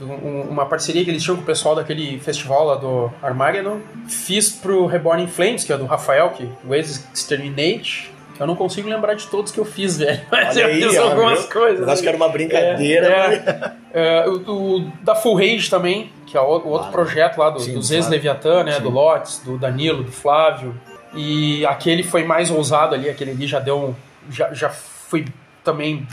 um- 0.00 0.42
uma 0.50 0.66
parceria 0.66 1.02
que 1.04 1.10
eles 1.10 1.22
tinham 1.22 1.36
com 1.36 1.42
o 1.42 1.46
pessoal 1.46 1.74
daquele 1.74 2.18
festival 2.20 2.64
lá 2.66 2.74
do 2.76 3.10
Armageddon. 3.22 3.80
Fiz 4.08 4.50
pro 4.50 4.86
Reborn 4.86 5.22
in 5.24 5.26
Flames, 5.26 5.64
que 5.64 5.72
é 5.72 5.76
do 5.76 5.84
Rafael, 5.86 6.30
que 6.30 6.48
o 6.66 6.74
Ex-Exterminate. 6.74 8.12
Eu 8.38 8.46
não 8.46 8.54
consigo 8.56 8.88
lembrar 8.88 9.14
de 9.14 9.26
todos 9.28 9.50
que 9.52 9.58
eu 9.58 9.64
fiz, 9.64 9.98
velho. 9.98 10.20
Mas 10.30 10.56
Olha 10.56 10.62
eu 10.64 10.68
aí, 10.68 10.82
fiz 10.82 10.98
algumas 10.98 11.44
coisas. 11.46 11.80
Eu 11.86 11.90
acho 11.92 12.02
que 12.02 12.08
era 12.08 12.16
uma 12.16 12.28
brincadeira. 12.28 13.06
É, 13.06 13.28
mas- 13.60 13.72
É, 13.98 14.28
o, 14.28 14.76
o 14.76 14.92
da 15.02 15.14
Full 15.14 15.36
Rage 15.36 15.70
também, 15.70 16.10
que 16.26 16.36
é 16.36 16.40
o, 16.40 16.44
o 16.44 16.48
outro 16.50 16.66
Claro. 16.68 16.92
projeto 16.92 17.38
lá 17.38 17.48
do, 17.48 17.60
Sim, 17.60 17.72
dos 17.72 17.90
ex-Leviatã, 17.90 18.62
né? 18.62 18.72
Sim. 18.72 18.82
Do 18.82 18.90
Lotes, 18.90 19.38
do 19.42 19.56
Danilo, 19.56 20.04
do 20.04 20.12
Flávio. 20.12 20.78
E 21.14 21.64
aquele 21.64 22.02
foi 22.02 22.22
mais 22.22 22.50
ousado 22.50 22.94
ali, 22.94 23.08
aquele 23.08 23.30
ali 23.30 23.46
já 23.46 23.58
deu 23.58 23.78
um. 23.78 23.94
Já, 24.30 24.52
já 24.52 24.68
fui 24.68 25.24
também 25.64 26.06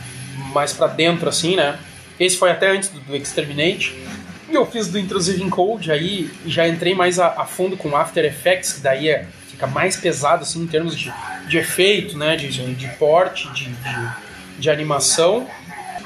mais 0.53 0.71
pra 0.71 0.87
dentro, 0.87 1.27
assim, 1.27 1.57
né? 1.57 1.77
Esse 2.17 2.37
foi 2.37 2.51
até 2.51 2.69
antes 2.69 2.87
do, 2.87 2.99
do 3.01 3.15
Exterminate. 3.17 3.93
E 4.49 4.53
eu 4.55 4.65
fiz 4.65 4.87
do 4.87 4.97
Intrusive 4.97 5.43
Encode 5.43 5.91
aí 5.91 6.31
e 6.45 6.49
já 6.49 6.65
entrei 6.65 6.95
mais 6.95 7.19
a, 7.19 7.27
a 7.27 7.43
fundo 7.45 7.75
com 7.75 7.93
After 7.97 8.23
Effects, 8.23 8.73
que 8.73 8.79
daí 8.81 9.09
é, 9.09 9.25
fica 9.53 9.67
mais 9.67 9.95
pesado, 9.95 10.43
assim, 10.43 10.61
em 10.63 10.67
termos 10.67 10.97
de, 10.97 11.13
de 11.47 11.57
efeito, 11.57 12.17
né? 12.17 12.35
De, 12.35 12.49
de, 12.49 12.73
de 12.75 12.87
porte, 12.97 13.47
de, 13.53 13.65
de, 13.69 14.07
de 14.59 14.69
animação. 14.69 15.47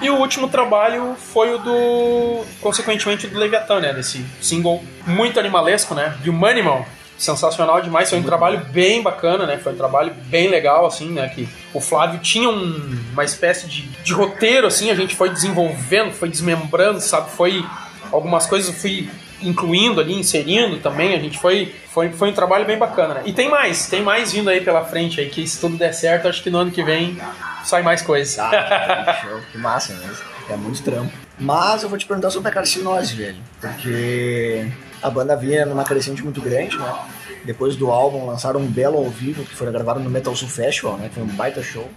E 0.02 0.10
o 0.12 0.16
último 0.18 0.48
trabalho 0.48 1.16
foi 1.16 1.56
o 1.56 1.58
do. 1.58 2.46
consequentemente, 2.62 3.26
do 3.28 3.40
Leviathan, 3.40 3.80
né? 3.80 3.94
Desse 3.94 4.24
single 4.42 4.84
muito 5.08 5.40
animalesco, 5.40 5.96
né? 5.96 6.16
De 6.22 6.30
um 6.30 6.46
Animal. 6.46 6.86
Sensacional 7.18 7.82
demais, 7.82 8.12
foi 8.12 8.20
um 8.20 8.24
trabalho 8.24 8.60
bem 8.66 9.02
bacana, 9.02 9.48
né? 9.48 9.58
Foi 9.58 9.74
um 9.74 9.76
trabalho 9.76 10.14
bem 10.28 10.50
legal, 10.50 10.86
assim, 10.86 11.10
né? 11.10 11.28
Que 11.30 11.50
o 11.74 11.82
Flávio 11.82 12.20
tinha 12.20 12.48
um- 12.48 13.00
uma 13.12 13.24
espécie 13.24 13.66
de, 13.66 13.82
de 13.82 14.14
roteiro, 14.14 14.68
assim, 14.68 14.92
a 14.92 14.96
gente 14.96 15.16
foi 15.16 15.32
desenvolvendo, 15.32 16.12
foi 16.12 16.30
desmembrando, 16.30 17.02
sabe? 17.02 17.32
Foi. 17.32 17.66
Algumas 18.12 18.46
coisas 18.46 18.68
eu 18.72 18.80
fui 18.80 19.10
incluindo 19.42 20.02
ali, 20.02 20.14
inserindo 20.14 20.78
também, 20.78 21.16
a 21.16 21.20
gente 21.20 21.38
foi, 21.38 21.74
foi, 21.90 22.10
foi 22.10 22.30
um 22.30 22.34
trabalho 22.34 22.66
bem 22.66 22.78
bacana, 22.78 23.16
né? 23.16 23.22
E 23.26 23.34
tem 23.34 23.50
mais, 23.50 23.88
tem 23.88 24.02
mais 24.02 24.32
vindo 24.32 24.50
aí 24.50 24.62
pela 24.62 24.84
frente 24.84 25.20
aí, 25.20 25.30
que 25.30 25.48
se 25.48 25.60
tudo 25.60 25.78
der 25.78 25.94
certo, 25.94 26.28
acho 26.28 26.42
que 26.42 26.50
no 26.50 26.58
ano 26.60 26.72
que 26.72 26.84
vem 26.84 27.18
sai 27.64 27.82
mais 27.82 28.02
coisa. 28.02 28.44
Ah, 28.44 29.14
que 29.14 29.28
show, 29.28 29.40
que 29.52 29.58
massa 29.58 29.94
mesmo. 29.94 30.18
É 30.50 30.56
muito 30.56 30.82
trampo. 30.82 31.12
Mas 31.40 31.84
eu 31.84 31.90
vou 31.90 31.98
te 31.98 32.06
perguntar 32.06 32.32
sobre 32.32 32.50
a 32.50 32.52
carcinose, 32.52 33.16
velho. 33.16 33.38
Porque 33.62 34.68
a 35.02 35.10
banda 35.10 35.36
vinha 35.36 35.66
numa 35.66 35.84
crescente 35.84 36.24
muito 36.24 36.42
grande, 36.42 36.78
né? 36.78 36.96
Depois 37.44 37.76
do 37.76 37.92
álbum, 37.92 38.26
lançaram 38.26 38.60
um 38.60 38.68
belo 38.68 38.98
ao 38.98 39.10
vivo, 39.10 39.44
que 39.44 39.56
foi 39.56 39.72
gravado 39.72 40.00
no 40.00 40.10
Metal 40.10 40.36
Soul 40.36 40.50
Festival, 40.50 40.98
né? 40.98 41.10
Que 41.10 41.16
foi 41.16 41.24
um 41.24 41.28
baita 41.28 41.62
show. 41.62 41.90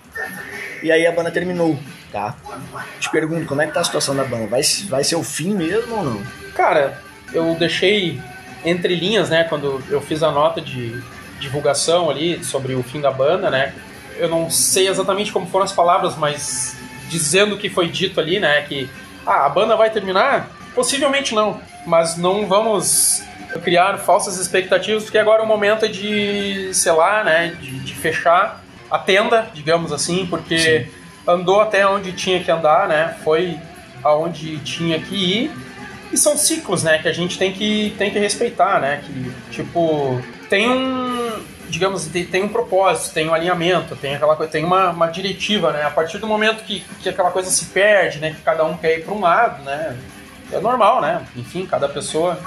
E 0.82 0.90
aí 0.90 1.06
a 1.06 1.12
banda 1.12 1.30
terminou, 1.30 1.78
tá? 2.12 2.36
Te 2.98 3.10
pergunto, 3.10 3.46
como 3.46 3.62
é 3.62 3.66
que 3.66 3.72
tá 3.72 3.80
a 3.80 3.84
situação 3.84 4.14
da 4.14 4.24
banda? 4.24 4.46
Vai, 4.46 4.62
vai 4.88 5.04
ser 5.04 5.16
o 5.16 5.22
fim 5.22 5.54
mesmo 5.54 5.96
ou 5.96 6.04
não? 6.04 6.22
Cara, 6.54 7.00
eu 7.32 7.54
deixei 7.54 8.20
entre 8.64 8.94
linhas, 8.94 9.30
né, 9.30 9.44
quando 9.44 9.82
eu 9.88 10.00
fiz 10.00 10.22
a 10.22 10.30
nota 10.30 10.60
de 10.60 11.02
divulgação 11.38 12.10
ali 12.10 12.44
sobre 12.44 12.74
o 12.74 12.82
fim 12.82 13.00
da 13.00 13.10
banda, 13.10 13.50
né, 13.50 13.72
eu 14.18 14.28
não 14.28 14.50
sei 14.50 14.88
exatamente 14.88 15.32
como 15.32 15.46
foram 15.46 15.64
as 15.64 15.72
palavras, 15.72 16.16
mas 16.16 16.76
dizendo 17.08 17.54
o 17.54 17.58
que 17.58 17.70
foi 17.70 17.88
dito 17.88 18.20
ali, 18.20 18.38
né, 18.38 18.62
que 18.62 18.88
ah, 19.26 19.46
a 19.46 19.48
banda 19.48 19.76
vai 19.76 19.90
terminar? 19.90 20.50
Possivelmente 20.74 21.34
não, 21.34 21.60
mas 21.86 22.16
não 22.16 22.46
vamos 22.46 23.22
criar 23.62 23.98
falsas 23.98 24.38
expectativas, 24.38 25.04
porque 25.04 25.18
agora 25.18 25.42
o 25.42 25.46
momento 25.46 25.84
é 25.84 25.88
de, 25.88 26.70
sei 26.72 26.92
lá, 26.92 27.24
né, 27.24 27.56
de, 27.60 27.80
de 27.80 27.94
fechar 27.94 28.62
a 28.90 28.98
tenda, 28.98 29.50
digamos 29.52 29.92
assim, 29.92 30.26
porque 30.26 30.58
Sim. 30.58 30.86
andou 31.26 31.60
até 31.60 31.86
onde 31.86 32.12
tinha 32.12 32.42
que 32.42 32.50
andar, 32.50 32.88
né, 32.88 33.16
foi 33.24 33.58
aonde 34.02 34.58
tinha 34.58 34.98
que 35.00 35.14
ir, 35.14 35.50
e 36.12 36.16
são 36.16 36.36
ciclos, 36.36 36.82
né, 36.82 36.98
que 36.98 37.08
a 37.08 37.12
gente 37.12 37.38
tem 37.38 37.52
que, 37.52 37.94
tem 37.96 38.10
que 38.10 38.18
respeitar, 38.18 38.80
né, 38.80 39.02
que, 39.04 39.32
tipo, 39.50 40.20
tem 40.48 40.68
um, 40.68 41.42
digamos, 41.68 42.06
tem 42.06 42.42
um 42.42 42.48
propósito, 42.48 43.14
tem 43.14 43.28
um 43.28 43.34
alinhamento, 43.34 43.94
tem 43.94 44.14
aquela 44.14 44.34
coisa, 44.34 44.50
tem 44.50 44.64
uma, 44.64 44.90
uma 44.90 45.06
diretiva, 45.06 45.72
né, 45.72 45.82
a 45.84 45.90
partir 45.90 46.18
do 46.18 46.26
momento 46.26 46.64
que, 46.64 46.80
que 47.00 47.08
aquela 47.08 47.30
coisa 47.30 47.50
se 47.50 47.66
perde, 47.66 48.18
né, 48.18 48.30
que 48.30 48.42
cada 48.42 48.64
um 48.64 48.76
quer 48.76 48.98
ir 48.98 49.04
para 49.04 49.14
um 49.14 49.20
lado, 49.20 49.62
né, 49.62 49.96
é 50.52 50.58
normal, 50.58 51.00
né, 51.00 51.24
enfim, 51.36 51.64
cada 51.64 51.88
pessoa 51.88 52.38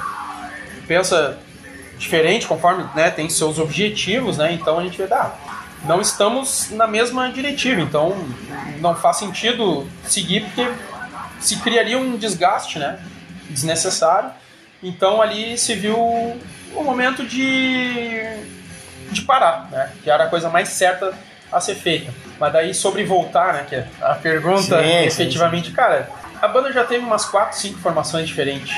pensa 0.87 1.37
diferente 1.97 2.45
conforme, 2.45 2.85
né, 2.95 3.09
tem 3.09 3.29
seus 3.29 3.59
objetivos, 3.59 4.37
né, 4.37 4.51
então 4.51 4.77
a 4.79 4.83
gente 4.83 4.97
vê, 4.97 5.07
ah, 5.13 5.31
não 5.85 6.01
estamos 6.01 6.69
na 6.71 6.87
mesma 6.87 7.29
diretiva, 7.29 7.81
então 7.81 8.15
não 8.79 8.95
faz 8.95 9.17
sentido 9.17 9.87
seguir 10.05 10.45
porque 10.45 10.67
se 11.39 11.57
criaria 11.57 11.97
um 11.97 12.15
desgaste, 12.15 12.79
né? 12.79 12.99
Desnecessário. 13.49 14.31
Então 14.81 15.21
ali 15.21 15.57
se 15.57 15.75
viu 15.75 15.97
o 15.97 16.83
momento 16.83 17.25
de, 17.25 18.21
de 19.11 19.21
parar, 19.21 19.69
né? 19.71 19.91
Que 20.03 20.09
era 20.09 20.25
a 20.25 20.27
coisa 20.27 20.49
mais 20.49 20.69
certa 20.69 21.13
a 21.51 21.59
ser 21.59 21.75
feita. 21.75 22.13
Mas 22.39 22.51
daí 22.51 22.73
sobre 22.73 23.03
voltar, 23.03 23.53
né? 23.53 23.65
Que 23.67 23.75
é 23.75 23.87
a 24.01 24.15
pergunta 24.15 24.81
sim, 24.81 25.05
efetivamente, 25.05 25.65
sim, 25.65 25.69
sim. 25.69 25.75
cara, 25.75 26.09
a 26.41 26.47
banda 26.47 26.71
já 26.73 26.83
teve 26.83 27.05
umas 27.05 27.25
4, 27.25 27.57
5 27.57 27.79
formações 27.79 28.27
diferentes. 28.27 28.75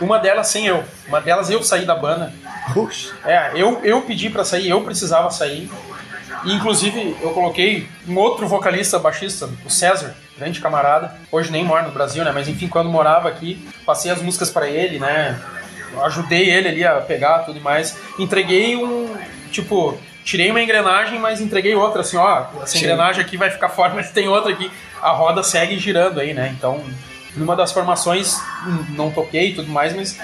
Uma 0.00 0.18
delas 0.18 0.48
sem 0.48 0.66
eu. 0.66 0.82
Uma 1.06 1.20
delas 1.20 1.50
eu 1.50 1.62
saí 1.62 1.84
da 1.84 1.94
banda. 1.94 2.32
Puxa. 2.72 3.14
É, 3.24 3.52
eu, 3.54 3.80
eu 3.84 4.02
pedi 4.02 4.28
para 4.28 4.44
sair, 4.44 4.68
eu 4.68 4.80
precisava 4.82 5.30
sair. 5.30 5.70
E, 6.44 6.52
inclusive, 6.52 7.16
eu 7.22 7.30
coloquei 7.30 7.88
um 8.08 8.16
outro 8.16 8.48
vocalista 8.48 8.98
baixista, 8.98 9.48
o 9.64 9.70
César, 9.70 10.14
grande 10.36 10.60
camarada. 10.60 11.14
Hoje 11.30 11.50
nem 11.50 11.64
mora 11.64 11.82
no 11.82 11.92
Brasil, 11.92 12.24
né? 12.24 12.32
Mas 12.32 12.48
enfim, 12.48 12.68
quando 12.68 12.88
morava 12.88 13.28
aqui, 13.28 13.66
passei 13.86 14.10
as 14.10 14.20
músicas 14.20 14.50
para 14.50 14.68
ele, 14.68 14.98
né? 14.98 15.40
Ajudei 16.02 16.50
ele 16.50 16.68
ali 16.68 16.84
a 16.84 17.00
pegar 17.00 17.40
tudo 17.40 17.60
mais. 17.60 17.96
Entreguei 18.18 18.76
um. 18.76 19.16
Tipo, 19.50 19.96
tirei 20.24 20.50
uma 20.50 20.60
engrenagem, 20.60 21.18
mas 21.20 21.40
entreguei 21.40 21.74
outra, 21.74 22.00
assim, 22.00 22.16
ó. 22.16 22.46
Essa 22.62 22.76
engrenagem 22.76 23.22
aqui 23.22 23.36
vai 23.36 23.50
ficar 23.50 23.68
fora, 23.68 23.94
mas 23.94 24.10
tem 24.10 24.28
outra 24.28 24.52
aqui. 24.52 24.70
A 25.00 25.10
roda 25.10 25.42
segue 25.42 25.78
girando 25.78 26.18
aí, 26.18 26.34
né? 26.34 26.52
Então, 26.56 26.82
numa 27.36 27.54
das 27.54 27.70
formações, 27.70 28.40
não 28.90 29.10
toquei 29.10 29.50
e 29.50 29.54
tudo 29.54 29.70
mais, 29.70 29.94
mas 29.94 30.18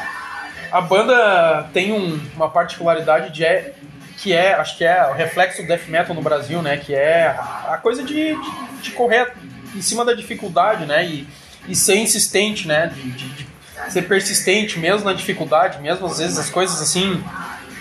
a 0.73 0.81
banda 0.81 1.69
tem 1.73 1.93
um, 1.93 2.21
uma 2.35 2.49
particularidade 2.49 3.33
de, 3.33 3.45
é, 3.45 3.75
que 4.19 4.33
é, 4.33 4.55
acho 4.55 4.77
que 4.77 4.85
é 4.85 5.07
o 5.09 5.15
reflexo 5.15 5.63
do 5.63 5.69
death 5.69 5.87
metal 5.89 6.15
no 6.15 6.23
Brasil, 6.23 6.63
né? 6.63 6.77
Que 6.77 6.95
é 6.95 7.29
a 7.69 7.79
coisa 7.81 8.03
de, 8.03 8.35
de, 8.35 8.83
de 8.83 8.91
correr 8.93 9.33
em 9.75 9.83
cima 9.83 10.05
da 10.05 10.15
dificuldade, 10.15 10.87
né? 10.87 11.05
E, 11.05 11.27
e 11.69 11.75
ser 11.75 11.97
insistente, 11.97 12.67
né? 12.67 12.89
De, 12.89 13.11
de, 13.11 13.29
de, 13.29 13.51
ser 13.89 14.03
persistente 14.03 14.79
mesmo 14.79 15.07
na 15.07 15.15
dificuldade, 15.15 15.81
mesmo 15.81 16.07
às 16.07 16.19
vezes 16.19 16.39
as 16.39 16.51
coisas 16.51 16.83
assim 16.83 17.25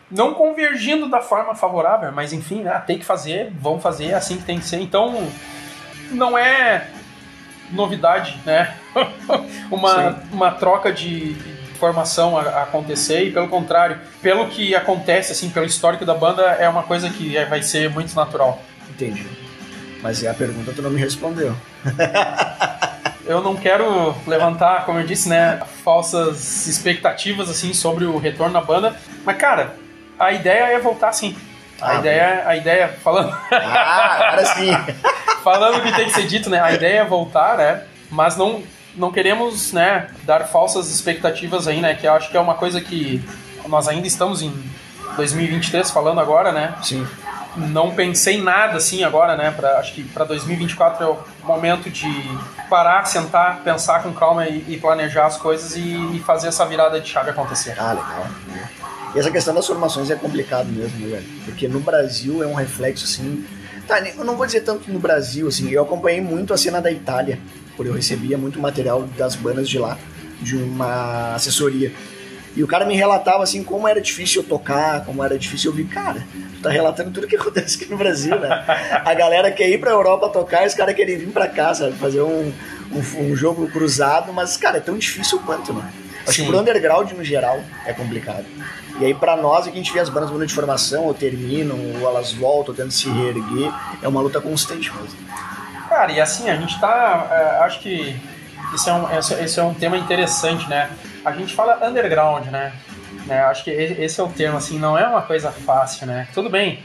não 0.09 0.33
convergindo 0.33 1.09
da 1.09 1.19
forma 1.21 1.53
favorável, 1.53 2.11
mas 2.11 2.31
enfim, 2.31 2.63
né? 2.63 2.81
tem 2.87 2.97
que 2.97 3.05
fazer, 3.05 3.51
vão 3.59 3.79
fazer, 3.81 4.05
é 4.05 4.13
assim 4.13 4.37
que 4.37 4.43
tem 4.43 4.59
que 4.59 4.65
ser. 4.65 4.79
Então, 4.79 5.27
não 6.09 6.37
é 6.37 6.87
novidade, 7.71 8.39
né? 8.45 8.75
uma, 9.69 10.23
uma 10.31 10.51
troca 10.51 10.91
de, 10.91 11.35
formação 11.79 12.37
a, 12.37 12.63
acontecer 12.63 13.23
e 13.23 13.31
pelo 13.31 13.47
contrário, 13.47 13.99
pelo 14.21 14.47
que 14.47 14.75
acontece 14.75 15.31
assim, 15.31 15.49
pelo 15.49 15.65
histórico 15.65 16.05
da 16.05 16.13
banda, 16.13 16.43
é 16.43 16.67
uma 16.67 16.83
coisa 16.83 17.09
que 17.09 17.35
é, 17.35 17.45
vai 17.45 17.63
ser 17.63 17.89
muito 17.89 18.13
natural. 18.13 18.61
Entendi. 18.89 19.25
Mas 20.01 20.23
é 20.23 20.29
a 20.29 20.33
pergunta 20.33 20.71
tu 20.73 20.81
não 20.81 20.89
me 20.89 20.99
respondeu. 20.99 21.55
eu 23.25 23.41
não 23.41 23.55
quero 23.55 24.15
levantar, 24.25 24.85
como 24.85 24.99
eu 24.99 25.05
disse, 25.05 25.29
né, 25.29 25.61
falsas 25.83 26.67
expectativas 26.67 27.49
assim 27.49 27.73
sobre 27.73 28.05
o 28.05 28.17
retorno 28.17 28.53
da 28.53 28.61
banda, 28.61 28.95
mas 29.25 29.37
cara, 29.37 29.75
a 30.17 30.31
ideia 30.31 30.65
é 30.73 30.79
voltar 30.79 31.11
sim. 31.13 31.35
A 31.81 31.91
ah, 31.91 31.95
ideia, 31.95 32.43
a 32.45 32.55
ideia 32.57 32.87
falando. 33.01 33.37
Ah, 33.51 34.27
agora 34.27 34.45
sim. 34.45 34.71
falando 35.43 35.77
o 35.77 35.81
que 35.81 35.95
tem 35.95 36.05
que 36.05 36.13
ser 36.13 36.27
dito, 36.27 36.49
né? 36.49 36.59
A 36.59 36.73
ideia 36.73 36.99
é 36.99 37.05
voltar, 37.05 37.57
né? 37.57 37.83
Mas 38.11 38.35
não 38.35 38.63
não 38.95 39.11
queremos, 39.11 39.71
né, 39.71 40.07
dar 40.23 40.45
falsas 40.47 40.89
expectativas 40.91 41.67
aí, 41.67 41.79
né, 41.79 41.93
que 41.93 42.05
eu 42.05 42.13
acho 42.13 42.29
que 42.29 42.35
é 42.35 42.39
uma 42.39 42.55
coisa 42.55 42.81
que 42.81 43.23
nós 43.67 43.87
ainda 43.87 44.07
estamos 44.07 44.41
em 44.41 44.51
2023 45.15 45.89
falando 45.91 46.19
agora, 46.19 46.51
né? 46.51 46.73
Sim. 46.81 47.07
Não 47.55 47.93
pensei 47.95 48.37
em 48.37 48.41
nada 48.41 48.77
assim 48.77 49.03
agora, 49.03 49.35
né? 49.35 49.51
Pra, 49.51 49.79
acho 49.79 49.93
que 49.93 50.03
para 50.03 50.25
2024 50.25 51.03
é 51.03 51.07
o 51.07 51.17
momento 51.43 51.89
de 51.89 52.07
parar, 52.69 53.05
sentar, 53.05 53.61
pensar 53.63 54.03
com 54.03 54.13
calma 54.13 54.47
e, 54.47 54.63
e 54.67 54.77
planejar 54.77 55.25
as 55.25 55.37
coisas 55.37 55.75
e, 55.75 56.15
e, 56.15 56.19
fazer 56.19 56.49
essa 56.49 56.65
virada 56.65 57.01
de 57.01 57.09
chave 57.09 57.31
acontecer. 57.31 57.75
Ah, 57.77 57.93
legal. 57.93 58.27
E 59.15 59.19
essa 59.19 59.31
questão 59.31 59.53
das 59.53 59.65
formações 59.65 60.11
é 60.11 60.15
complicado 60.15 60.67
mesmo, 60.67 60.99
né, 60.99 61.15
velho? 61.15 61.25
Porque 61.45 61.67
no 61.67 61.79
Brasil 61.79 62.43
é 62.43 62.47
um 62.47 62.53
reflexo 62.53 63.05
assim. 63.05 63.45
Tá, 63.87 63.99
eu 63.99 64.23
não 64.23 64.35
vou 64.35 64.45
dizer 64.45 64.61
tanto 64.61 64.91
no 64.91 64.99
Brasil, 64.99 65.47
assim, 65.47 65.71
eu 65.71 65.81
acompanhei 65.81 66.21
muito 66.21 66.53
a 66.53 66.57
cena 66.57 66.79
da 66.79 66.91
Itália 66.91 67.39
eu 67.85 67.93
recebia 67.93 68.37
muito 68.37 68.59
material 68.59 69.03
das 69.17 69.35
bandas 69.35 69.69
de 69.69 69.77
lá, 69.77 69.97
de 70.41 70.55
uma 70.55 71.35
assessoria. 71.35 71.91
E 72.55 72.63
o 72.63 72.67
cara 72.67 72.85
me 72.85 72.95
relatava 72.95 73.43
assim 73.43 73.63
como 73.63 73.87
era 73.87 74.01
difícil 74.01 74.41
eu 74.41 74.47
tocar, 74.47 75.05
como 75.05 75.23
era 75.23 75.37
difícil 75.37 75.69
eu 75.69 75.77
ouvir. 75.77 75.87
Cara, 75.87 76.25
tu 76.55 76.61
tá 76.61 76.69
relatando 76.69 77.11
tudo 77.11 77.27
que 77.27 77.35
acontece 77.37 77.75
aqui 77.75 77.91
no 77.91 77.97
Brasil, 77.97 78.37
né? 78.39 78.63
A 79.05 79.13
galera 79.13 79.51
quer 79.51 79.69
ir 79.69 79.79
pra 79.79 79.91
Europa 79.91 80.29
tocar, 80.29 80.65
os 80.65 80.73
caras 80.73 80.95
querem 80.95 81.17
vir 81.17 81.29
pra 81.29 81.47
cá, 81.47 81.73
sabe? 81.73 81.93
Fazer 81.93 82.21
um, 82.21 82.51
um, 82.91 83.21
um, 83.21 83.35
jogo 83.35 83.69
cruzado, 83.69 84.33
mas, 84.33 84.57
cara, 84.57 84.77
é 84.77 84.81
tão 84.81 84.97
difícil 84.97 85.39
quanto, 85.39 85.73
né? 85.73 85.89
Acho 86.27 86.37
Sim. 86.37 86.43
que 86.43 86.49
pro 86.49 86.59
underground 86.59 87.11
no 87.11 87.23
geral 87.23 87.61
é 87.85 87.93
complicado. 87.93 88.45
E 88.99 89.05
aí, 89.05 89.13
para 89.13 89.37
nós, 89.37 89.65
aqui 89.65 89.75
a 89.75 89.81
gente 89.81 89.93
vê 89.93 89.99
as 89.99 90.09
bandas 90.09 90.29
mudando 90.29 90.47
de 90.47 90.53
formação, 90.53 91.05
ou 91.05 91.13
terminam, 91.13 91.77
ou 92.01 92.09
elas 92.09 92.33
voltam, 92.33 92.73
tentando 92.73 92.91
se 92.91 93.09
reerguer, 93.09 93.71
é 94.01 94.07
uma 94.07 94.21
luta 94.21 94.41
constante 94.41 94.91
mesmo. 94.93 95.17
Cara, 95.87 96.11
e 96.11 96.19
assim, 96.19 96.49
a 96.49 96.55
gente 96.55 96.79
tá. 96.79 97.27
É, 97.31 97.63
acho 97.63 97.79
que 97.79 98.15
esse 98.75 98.89
é, 98.89 98.93
um, 98.93 99.05
esse 99.17 99.59
é 99.59 99.63
um 99.63 99.73
tema 99.73 99.97
interessante, 99.97 100.69
né? 100.69 100.89
A 101.25 101.31
gente 101.31 101.53
fala 101.53 101.85
underground, 101.87 102.45
né? 102.47 102.73
né? 103.25 103.41
Acho 103.43 103.63
que 103.63 103.71
esse 103.71 104.19
é 104.19 104.23
o 104.23 104.29
termo, 104.29 104.57
assim, 104.57 104.79
não 104.79 104.97
é 104.97 105.07
uma 105.07 105.21
coisa 105.21 105.51
fácil, 105.51 106.07
né? 106.07 106.27
Tudo 106.33 106.49
bem, 106.49 106.83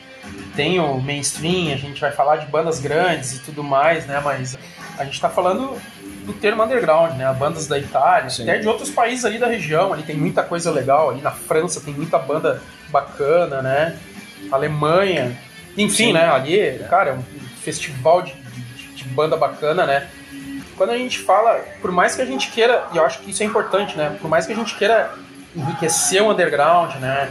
tem 0.55 0.79
o 0.79 1.01
mainstream, 1.01 1.73
a 1.73 1.77
gente 1.77 2.01
vai 2.01 2.13
falar 2.13 2.37
de 2.37 2.47
bandas 2.47 2.81
grandes 2.81 3.35
e 3.35 3.41
tudo 3.41 3.65
mais, 3.65 4.07
né? 4.07 4.21
Mas 4.25 4.57
a 4.99 5.05
gente 5.05 5.21
tá 5.21 5.29
falando 5.29 5.81
do 6.25 6.33
termo 6.33 6.63
underground, 6.63 7.17
né? 7.17 7.33
Bandas 7.33 7.67
da 7.67 7.79
Itália, 7.79 8.31
Sim. 8.31 8.43
até 8.45 8.59
de 8.59 8.69
outros 8.69 8.91
países 8.91 9.25
ali 9.25 9.39
da 9.39 9.47
região, 9.47 9.93
ali 9.93 10.03
tem 10.03 10.17
muita 10.17 10.43
coisa 10.43 10.71
legal, 10.71 11.11
ali 11.11 11.21
na 11.21 11.31
França 11.33 11.81
tem 11.81 11.93
muita 11.93 12.19
banda 12.19 12.63
bacana, 12.89 13.61
né? 13.61 13.99
Alemanha, 14.51 15.37
enfim, 15.77 16.07
Sim. 16.07 16.13
né? 16.13 16.31
Ali, 16.31 16.79
cara, 16.89 17.11
é 17.11 17.15
um 17.15 17.23
festival 17.63 18.23
de 18.23 18.35
banda 19.05 19.37
bacana, 19.37 19.87
né? 19.87 20.09
Quando 20.77 20.91
a 20.91 20.99
gente 20.99 21.19
fala, 21.21 21.65
por 21.81 21.93
mais 21.93 22.15
que 22.15 22.23
a 22.23 22.25
gente 22.25 22.51
queira, 22.51 22.87
e 22.93 22.97
eu 22.97 23.05
acho 23.05 23.21
que 23.21 23.31
isso 23.31 23.43
é 23.43 23.47
importante, 23.47 23.97
né? 23.97 24.17
Por 24.21 24.29
mais 24.29 24.47
que 24.47 24.53
a 24.53 24.57
gente 24.57 24.77
queira 24.77 25.15
enriquecer 25.55 26.23
o 26.23 26.31
underground, 26.31 26.97
né? 26.97 27.31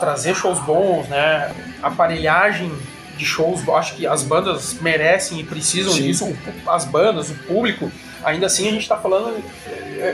Trazer 0.00 0.34
shows 0.34 0.58
bons, 0.60 1.08
né? 1.08 1.52
Aparelhagem 1.82 2.72
de 3.16 3.24
shows, 3.24 3.68
acho 3.68 3.94
que 3.94 4.06
as 4.06 4.22
bandas 4.22 4.74
merecem 4.80 5.38
e 5.40 5.44
precisam 5.44 5.92
Sim. 5.92 6.02
disso, 6.02 6.36
as 6.66 6.84
bandas, 6.84 7.30
o 7.30 7.34
público. 7.34 7.90
Ainda 8.24 8.46
assim, 8.46 8.68
a 8.68 8.70
gente 8.70 8.82
está 8.82 8.96
falando. 8.96 9.36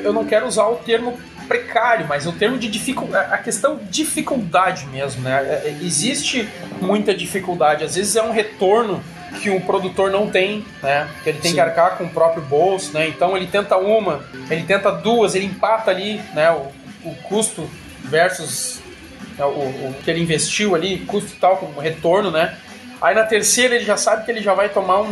Eu 0.02 0.12
não 0.12 0.24
quero 0.24 0.46
usar 0.46 0.66
o 0.66 0.76
termo 0.76 1.18
precário, 1.50 2.06
mas 2.08 2.26
o 2.26 2.32
termo 2.32 2.56
de 2.58 2.68
dificuldade, 2.68 3.32
a 3.34 3.38
questão 3.38 3.80
dificuldade 3.90 4.86
mesmo, 4.86 5.22
né? 5.22 5.42
É, 5.42 5.68
é, 5.68 5.78
existe 5.82 6.48
muita 6.80 7.12
dificuldade, 7.12 7.82
às 7.82 7.96
vezes 7.96 8.14
é 8.14 8.22
um 8.22 8.30
retorno 8.30 9.02
que 9.40 9.50
o 9.50 9.60
produtor 9.60 10.10
não 10.10 10.28
tem, 10.28 10.64
né? 10.82 11.08
Que 11.22 11.30
ele 11.30 11.38
tem 11.38 11.50
Sim. 11.50 11.54
que 11.54 11.60
arcar 11.60 11.96
com 11.96 12.04
o 12.04 12.10
próprio 12.10 12.42
bolso, 12.42 12.92
né? 12.92 13.08
Então 13.08 13.36
ele 13.36 13.46
tenta 13.46 13.76
uma, 13.76 14.24
ele 14.50 14.64
tenta 14.64 14.90
duas, 14.90 15.34
ele 15.34 15.46
empata 15.46 15.90
ali, 15.90 16.20
né? 16.34 16.50
O, 16.50 16.68
o 17.04 17.14
custo 17.22 17.68
versus 18.04 18.80
né, 19.38 19.44
o, 19.44 19.48
o, 19.48 19.94
que 20.02 20.10
ele 20.10 20.20
investiu 20.20 20.74
ali, 20.74 20.98
custo 21.06 21.36
tal 21.40 21.56
com 21.56 21.80
retorno, 21.80 22.30
né? 22.30 22.56
Aí 23.00 23.14
na 23.14 23.24
terceira 23.24 23.74
ele 23.74 23.84
já 23.84 23.96
sabe 23.96 24.24
que 24.24 24.30
ele 24.30 24.42
já 24.42 24.52
vai 24.52 24.68
tomar 24.68 25.00
um, 25.00 25.08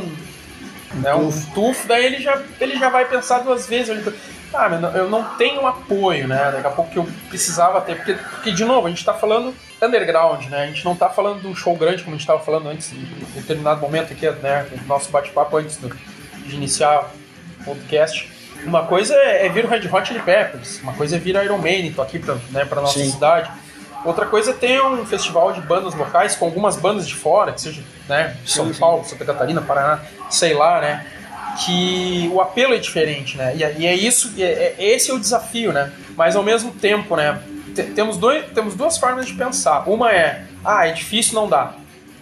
um, 0.95 1.01
né, 1.01 1.15
um 1.15 1.31
tufo, 1.55 1.87
daí 1.89 2.05
ele 2.05 2.19
já, 2.19 2.41
ele 2.61 2.77
já 2.77 2.91
vai 2.91 3.07
pensar 3.07 3.39
duas 3.39 3.67
vezes. 3.67 4.05
Ah, 4.53 4.69
mas 4.69 4.95
eu 4.95 5.11
não 5.11 5.23
tenho 5.37 5.67
apoio, 5.67 6.27
né? 6.27 6.51
Daqui 6.53 6.67
a 6.67 6.71
pouco 6.71 6.91
que 6.91 6.99
eu 6.99 7.07
precisava 7.29 7.81
ter. 7.81 7.97
Porque, 7.97 8.15
porque 8.15 8.51
de 8.51 8.65
novo, 8.65 8.87
a 8.87 8.91
gente 8.91 9.05
tá 9.05 9.15
falando 9.15 9.55
underground, 9.81 10.47
né? 10.47 10.65
A 10.65 10.67
gente 10.67 10.85
não 10.85 10.97
tá 10.97 11.09
falando 11.09 11.43
de 11.43 11.47
um 11.47 11.55
show 11.55 11.77
grande 11.77 12.03
como 12.03 12.17
a 12.17 12.19
gente 12.19 12.27
tava 12.27 12.41
falando 12.41 12.69
antes, 12.69 12.93
em 12.93 13.05
determinado 13.35 13.81
momento 13.81 14.13
aqui, 14.13 14.29
né? 14.43 14.67
No 14.81 14.87
nosso 14.87 15.11
bate-papo 15.11 15.57
antes 15.59 15.77
do, 15.77 15.95
de 16.47 16.57
iniciar 16.57 17.11
o 17.61 17.65
podcast. 17.65 18.31
Uma 18.65 18.85
coisa 18.87 19.15
é, 19.15 19.47
é 19.47 19.49
vir 19.49 19.65
o 19.65 19.69
Red 19.69 19.89
Hot 19.89 20.09
Chili 20.09 20.21
Peppers, 20.21 20.81
uma 20.83 20.93
coisa 20.93 21.17
é 21.17 21.19
vir 21.19 21.37
Iron 21.37 21.59
Maiden, 21.59 21.93
tô 21.93 22.03
aqui 22.03 22.19
pra, 22.19 22.37
né, 22.51 22.65
pra 22.65 22.81
nossa 22.81 22.99
Sim. 22.99 23.11
cidade. 23.11 23.51
Outra 24.05 24.27
coisa 24.27 24.51
é 24.51 24.55
ter 24.55 24.81
um 24.83 25.05
festival 25.05 25.53
de 25.53 25.61
bandas 25.61 25.95
locais 25.95 26.37
com 26.37 26.45
algumas 26.45 26.77
bandas 26.77 27.07
de 27.07 27.15
fora, 27.15 27.53
que 27.53 27.61
seja 27.61 27.83
né, 28.09 28.37
São 28.47 28.73
Paulo, 28.73 29.05
Santa 29.05 29.25
Catarina, 29.25 29.61
Paraná, 29.61 30.01
sei 30.31 30.55
lá, 30.55 30.81
né? 30.81 31.07
Que 31.65 32.31
o 32.33 32.41
apelo 32.41 32.75
é 32.75 32.79
diferente, 32.79 33.37
né? 33.37 33.55
E, 33.57 33.65
é, 33.65 33.87
é 33.87 33.95
isso, 33.95 34.33
é, 34.39 34.43
é, 34.43 34.75
esse 34.79 35.11
é 35.11 35.15
o 35.15 35.19
desafio, 35.19 35.73
né? 35.73 35.93
Mas 36.17 36.37
ao 36.37 36.43
mesmo 36.43 36.73
tempo, 36.73 37.17
né? 37.17 37.41
Temos, 37.95 38.17
dois, 38.17 38.45
temos 38.53 38.75
duas 38.75 38.99
formas 38.99 39.27
de 39.27 39.35
pensar. 39.35 39.89
Uma 39.89 40.13
é, 40.13 40.45
ah, 40.65 40.87
é 40.87 40.93
difícil, 40.93 41.35
não 41.35 41.49
dá. 41.49 41.75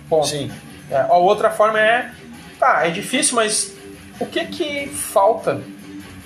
Ponto. 0.08 0.26
Sim. 0.26 0.50
É, 0.90 1.00
a 1.00 1.16
outra 1.16 1.50
forma 1.50 1.80
é, 1.80 2.10
tá, 2.58 2.86
é 2.86 2.90
difícil, 2.90 3.36
mas 3.36 3.74
o 4.20 4.26
que 4.26 4.44
que 4.46 4.86
falta 4.88 5.60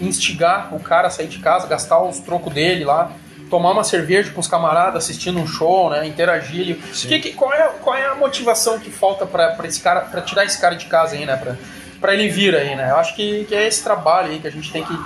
instigar 0.01 0.75
o 0.75 0.81
cara 0.81 1.09
a 1.09 1.11
sair 1.11 1.29
de 1.29 1.39
casa, 1.39 1.67
gastar 1.67 2.01
os 2.03 2.21
trocos 2.21 2.53
dele 2.53 2.85
lá, 2.85 3.13
tomar 3.51 3.73
uma 3.73 3.85
cerveja 3.85 4.31
com 4.31 4.41
os 4.41 4.47
camaradas 4.47 5.05
assistindo 5.05 5.39
um 5.39 5.47
show, 5.47 5.91
né? 5.91 6.07
Interagir. 6.07 6.77
Que, 6.77 7.19
que, 7.19 7.33
qual, 7.33 7.53
é, 7.53 7.69
qual 7.83 7.97
é 7.97 8.07
a 8.07 8.15
motivação 8.15 8.79
que 8.79 8.91
falta 8.91 9.27
para 9.27 9.57
esse 9.65 9.81
cara, 9.81 10.03
para 10.03 10.23
tirar 10.23 10.45
esse 10.45 10.59
cara 10.61 10.77
de 10.77 10.87
casa 10.87 11.17
aí, 11.17 11.27
né? 11.27 11.37
Pra, 11.37 11.57
pra 12.01 12.15
ele 12.15 12.29
vir 12.29 12.55
aí, 12.55 12.75
né? 12.75 12.91
Eu 12.91 12.97
acho 12.97 13.15
que, 13.15 13.45
que 13.45 13.55
é 13.55 13.67
esse 13.67 13.83
trabalho 13.83 14.31
aí 14.31 14.39
que 14.39 14.47
a 14.47 14.51
gente 14.51 14.73
tem 14.73 14.85
que, 14.85 14.99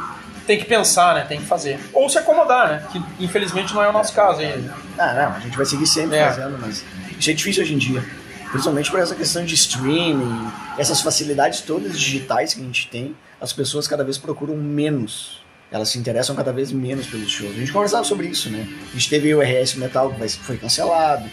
tem 0.47 0.59
que 0.59 0.65
pensar, 0.65 1.15
né? 1.15 1.25
Tem 1.29 1.41
que 1.41 1.47
fazer. 1.47 1.79
Ou 1.93 2.09
se 2.09 2.19
acomodar, 2.19 2.69
né? 2.69 2.87
Que 2.91 3.03
infelizmente 3.25 3.75
não 3.75 3.83
é 3.83 3.89
o 3.89 3.93
nosso 3.93 4.13
caso 4.13 4.41
ainda. 4.41 4.75
Ah, 4.99 5.13
não, 5.15 5.37
a 5.37 5.41
gente 5.41 5.57
vai 5.57 5.67
seguir 5.67 5.87
sempre 5.87 6.17
é. 6.17 6.27
fazendo, 6.27 6.59
mas 6.61 6.85
isso 7.19 7.31
é 7.31 7.33
difícil 7.33 7.63
hoje 7.63 7.75
em 7.75 7.79
dia. 7.79 8.05
Principalmente 8.51 8.91
por 8.91 9.01
essa 9.01 9.15
questão 9.15 9.45
de 9.45 9.55
streaming, 9.55 10.49
essas 10.79 11.01
facilidades 11.01 11.61
todas 11.61 11.99
digitais 11.99 12.55
que 12.55 12.61
a 12.61 12.65
gente 12.65 12.89
tem, 12.89 13.17
as 13.41 13.53
pessoas 13.53 13.89
cada 13.89 14.05
vez 14.05 14.17
procuram 14.17 14.57
menos 14.57 15.43
elas 15.75 15.89
se 15.89 15.99
interessam 15.99 16.37
cada 16.37 16.53
vez 16.53 16.71
menos 16.71 17.05
pelos 17.09 17.29
shows. 17.29 17.51
A 17.51 17.59
gente 17.59 17.73
conversava 17.73 18.05
sobre 18.05 18.29
isso, 18.29 18.49
né? 18.49 18.65
A 18.91 18.93
gente 18.93 19.11
teve 19.11 19.35
o 19.35 19.41
RS 19.41 19.75
Metal 19.75 20.09
que 20.15 20.29
foi 20.29 20.57
cancelado, 20.57 21.29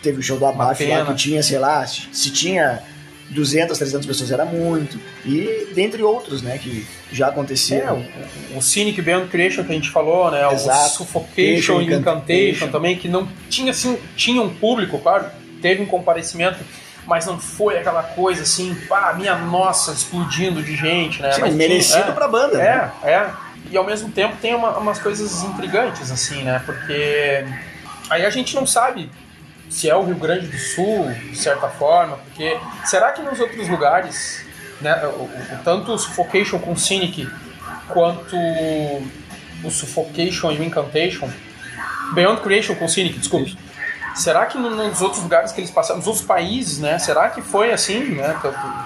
teve 0.00 0.20
o 0.20 0.22
show 0.22 0.38
do 0.38 0.46
Abaf 0.46 0.84
lá 0.86 1.06
que 1.06 1.14
tinha, 1.14 1.42
sei 1.42 1.58
lá, 1.58 1.84
se 1.86 2.30
tinha 2.30 2.80
200, 3.30 3.78
300 3.78 4.06
pessoas 4.06 4.30
era 4.30 4.44
muito, 4.44 4.98
e 5.24 5.68
dentre 5.74 6.02
outros, 6.02 6.42
né, 6.42 6.58
que 6.58 6.86
já 7.12 7.28
aconteceram. 7.28 8.04
É, 8.50 8.54
o, 8.54 8.58
o 8.58 8.62
Cynic 8.62 9.00
Beyond 9.00 9.28
Creation 9.28 9.64
que 9.64 9.72
a 9.72 9.74
gente 9.74 9.90
falou, 9.90 10.30
né, 10.30 10.52
Exato. 10.52 10.86
o 10.86 10.88
Suffocation 10.90 11.80
e 11.80 11.86
Incantation 11.86 12.68
também, 12.68 12.96
que 12.96 13.08
não 13.08 13.28
tinha, 13.48 13.70
assim, 13.70 13.98
tinha 14.16 14.42
um 14.42 14.52
público, 14.52 14.98
claro, 14.98 15.26
teve 15.62 15.82
um 15.82 15.86
comparecimento, 15.86 16.58
mas 17.06 17.26
não 17.26 17.38
foi 17.38 17.78
aquela 17.78 18.02
coisa 18.02 18.42
assim, 18.42 18.74
pá, 18.88 19.14
minha 19.16 19.36
nossa, 19.36 19.92
explodindo 19.92 20.62
de 20.62 20.76
gente, 20.76 21.22
né? 21.22 21.32
Sim, 21.32 21.40
mas 21.40 21.54
merecido 21.54 22.02
tinha, 22.02 22.10
é, 22.10 22.12
pra 22.12 22.28
banda. 22.28 22.60
É, 22.60 22.76
né? 22.76 22.92
é 23.04 23.50
e 23.70 23.76
ao 23.76 23.84
mesmo 23.84 24.10
tempo 24.10 24.36
tem 24.40 24.54
uma, 24.54 24.78
umas 24.78 24.98
coisas 24.98 25.42
intrigantes, 25.44 26.10
assim, 26.10 26.42
né? 26.42 26.60
Porque 26.64 27.44
aí 28.08 28.24
a 28.24 28.30
gente 28.30 28.54
não 28.54 28.66
sabe 28.66 29.10
se 29.70 29.88
é 29.88 29.96
o 29.96 30.02
Rio 30.02 30.16
Grande 30.16 30.48
do 30.48 30.58
Sul, 30.58 31.10
de 31.30 31.38
certa 31.38 31.68
forma, 31.68 32.18
porque 32.18 32.58
será 32.84 33.12
que 33.12 33.22
nos 33.22 33.40
outros 33.40 33.68
lugares, 33.68 34.44
né, 34.80 34.94
tanto 35.64 35.92
o 35.92 35.98
Suffocation 35.98 36.58
com 36.58 36.76
Cynic 36.76 37.26
quanto 37.88 38.36
o 39.64 39.70
Suffocation 39.70 40.50
e 40.50 40.58
o 40.58 40.64
Incantation, 40.64 41.30
Beyond 42.12 42.42
Creation 42.42 42.74
com 42.74 42.88
Cynic, 42.88 43.18
desculpe, 43.18 43.56
Será 44.14 44.46
que 44.46 44.58
nos 44.58 45.00
outros 45.00 45.22
lugares 45.22 45.52
que 45.52 45.60
eles 45.60 45.70
passaram, 45.70 45.98
nos 45.98 46.06
outros 46.06 46.24
países, 46.24 46.78
né? 46.78 46.98
Será 46.98 47.30
que 47.30 47.40
foi 47.40 47.72
assim, 47.72 48.16
né? 48.16 48.36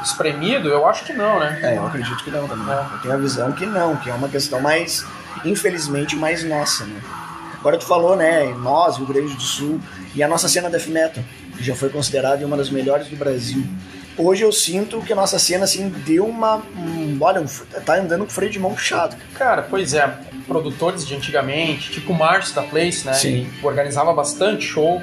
Espremido? 0.02 0.68
Eu 0.68 0.86
acho 0.86 1.04
que 1.04 1.12
não, 1.12 1.40
né? 1.40 1.58
É, 1.62 1.76
eu 1.76 1.86
acredito 1.86 2.22
que 2.22 2.30
não 2.30 2.46
também. 2.46 2.72
É. 2.72 2.86
Eu 2.92 2.98
tenho 3.00 3.14
a 3.14 3.16
visão 3.16 3.52
que 3.52 3.66
não, 3.66 3.96
que 3.96 4.10
é 4.10 4.14
uma 4.14 4.28
questão 4.28 4.60
mais, 4.60 5.04
infelizmente, 5.44 6.14
mais 6.14 6.44
nossa, 6.44 6.84
né? 6.84 7.00
Agora 7.64 7.78
tu 7.78 7.86
falou, 7.86 8.14
né? 8.14 8.44
Nós, 8.58 8.98
Rio 8.98 9.06
Grande 9.06 9.32
do 9.32 9.40
Sul, 9.40 9.80
e 10.14 10.22
a 10.22 10.28
nossa 10.28 10.50
cena 10.50 10.68
death 10.68 10.86
metal, 10.88 11.24
que 11.56 11.64
já 11.64 11.74
foi 11.74 11.88
considerada 11.88 12.44
uma 12.44 12.58
das 12.58 12.68
melhores 12.68 13.08
do 13.08 13.16
Brasil. 13.16 13.64
Hoje 14.18 14.42
eu 14.42 14.52
sinto 14.52 15.00
que 15.00 15.14
a 15.14 15.16
nossa 15.16 15.38
cena, 15.38 15.64
assim, 15.64 15.88
deu 15.88 16.26
uma. 16.26 16.56
Um, 16.76 17.16
olha, 17.22 17.40
um, 17.40 17.46
tá 17.86 17.96
andando 17.96 18.26
com 18.26 18.30
freio 18.30 18.52
de 18.52 18.58
mão 18.58 18.74
puxado. 18.74 19.16
Cara, 19.34 19.62
pois 19.62 19.94
é. 19.94 20.06
Produtores 20.46 21.06
de 21.06 21.14
antigamente, 21.14 21.90
tipo 21.90 22.12
o 22.12 22.14
Márcio 22.14 22.54
da 22.54 22.62
Place, 22.64 23.06
né? 23.06 23.14
Sim. 23.14 23.50
Organizava 23.62 24.12
bastante 24.12 24.66
show 24.66 25.00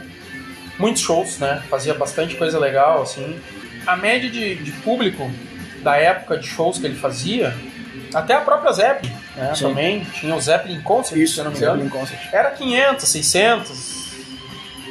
muitos 0.78 1.02
shows, 1.02 1.40
né? 1.40 1.64
Fazia 1.70 1.94
bastante 1.94 2.36
coisa 2.36 2.60
legal, 2.60 3.02
assim. 3.02 3.40
A 3.88 3.96
média 3.96 4.30
de, 4.30 4.56
de 4.56 4.72
público 4.72 5.30
da 5.84 5.96
época 5.96 6.38
de 6.38 6.48
shows 6.48 6.78
que 6.78 6.86
ele 6.86 6.96
fazia, 6.96 7.56
até 8.14 8.34
a 8.34 8.42
própria 8.42 8.72
Zeppelin, 8.72 9.14
né? 9.36 9.54
Também 9.58 10.04
tinha 10.04 10.36
o 10.36 10.42
Zeppelin 10.42 10.82
Concert, 10.82 11.20
Isso, 11.20 11.36
se 11.36 11.40
eu 11.40 11.46
não 11.46 11.52
me 11.52 11.58
engano. 11.58 11.90
Concert. 11.90 12.20
Era 12.32 12.52
500, 12.52 13.08
600, 13.08 14.12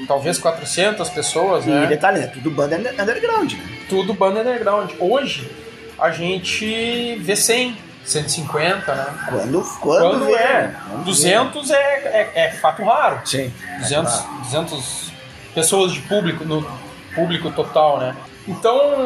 talvez 0.07 0.38
400 0.38 1.09
pessoas, 1.11 1.66
e 1.66 1.70
né? 1.70 1.85
E 1.85 1.87
detalhe, 1.88 2.20
é 2.20 2.26
tudo 2.26 2.50
banda 2.50 2.76
underground, 2.76 3.53
né? 3.53 3.64
Tudo 3.88 4.14
banda 4.14 4.40
underground. 4.40 4.90
Hoje, 4.98 5.50
a 5.98 6.11
gente 6.11 7.16
vê 7.16 7.37
100, 7.37 7.76
150, 8.05 8.94
né? 8.94 9.07
Quando, 9.29 9.62
quando, 9.81 10.00
quando 10.00 10.26
vê, 10.26 10.33
é. 10.33 10.74
Quando 10.88 11.05
200 11.05 11.70
é, 11.70 11.76
é, 11.76 12.31
é, 12.35 12.50
fato 12.53 12.83
raro. 12.83 13.20
Sim. 13.24 13.53
200, 13.81 14.14
é 14.14 14.42
200 14.44 15.12
pessoas 15.55 15.92
de 15.92 16.00
público, 16.00 16.44
no 16.44 16.66
público 17.14 17.50
total, 17.50 17.98
né? 17.98 18.16
Então, 18.48 18.96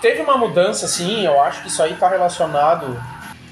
teve 0.00 0.22
uma 0.22 0.38
mudança, 0.38 0.86
assim, 0.86 1.26
eu 1.26 1.40
acho 1.42 1.62
que 1.62 1.68
isso 1.68 1.82
aí 1.82 1.92
está 1.92 2.08
relacionado 2.08 2.98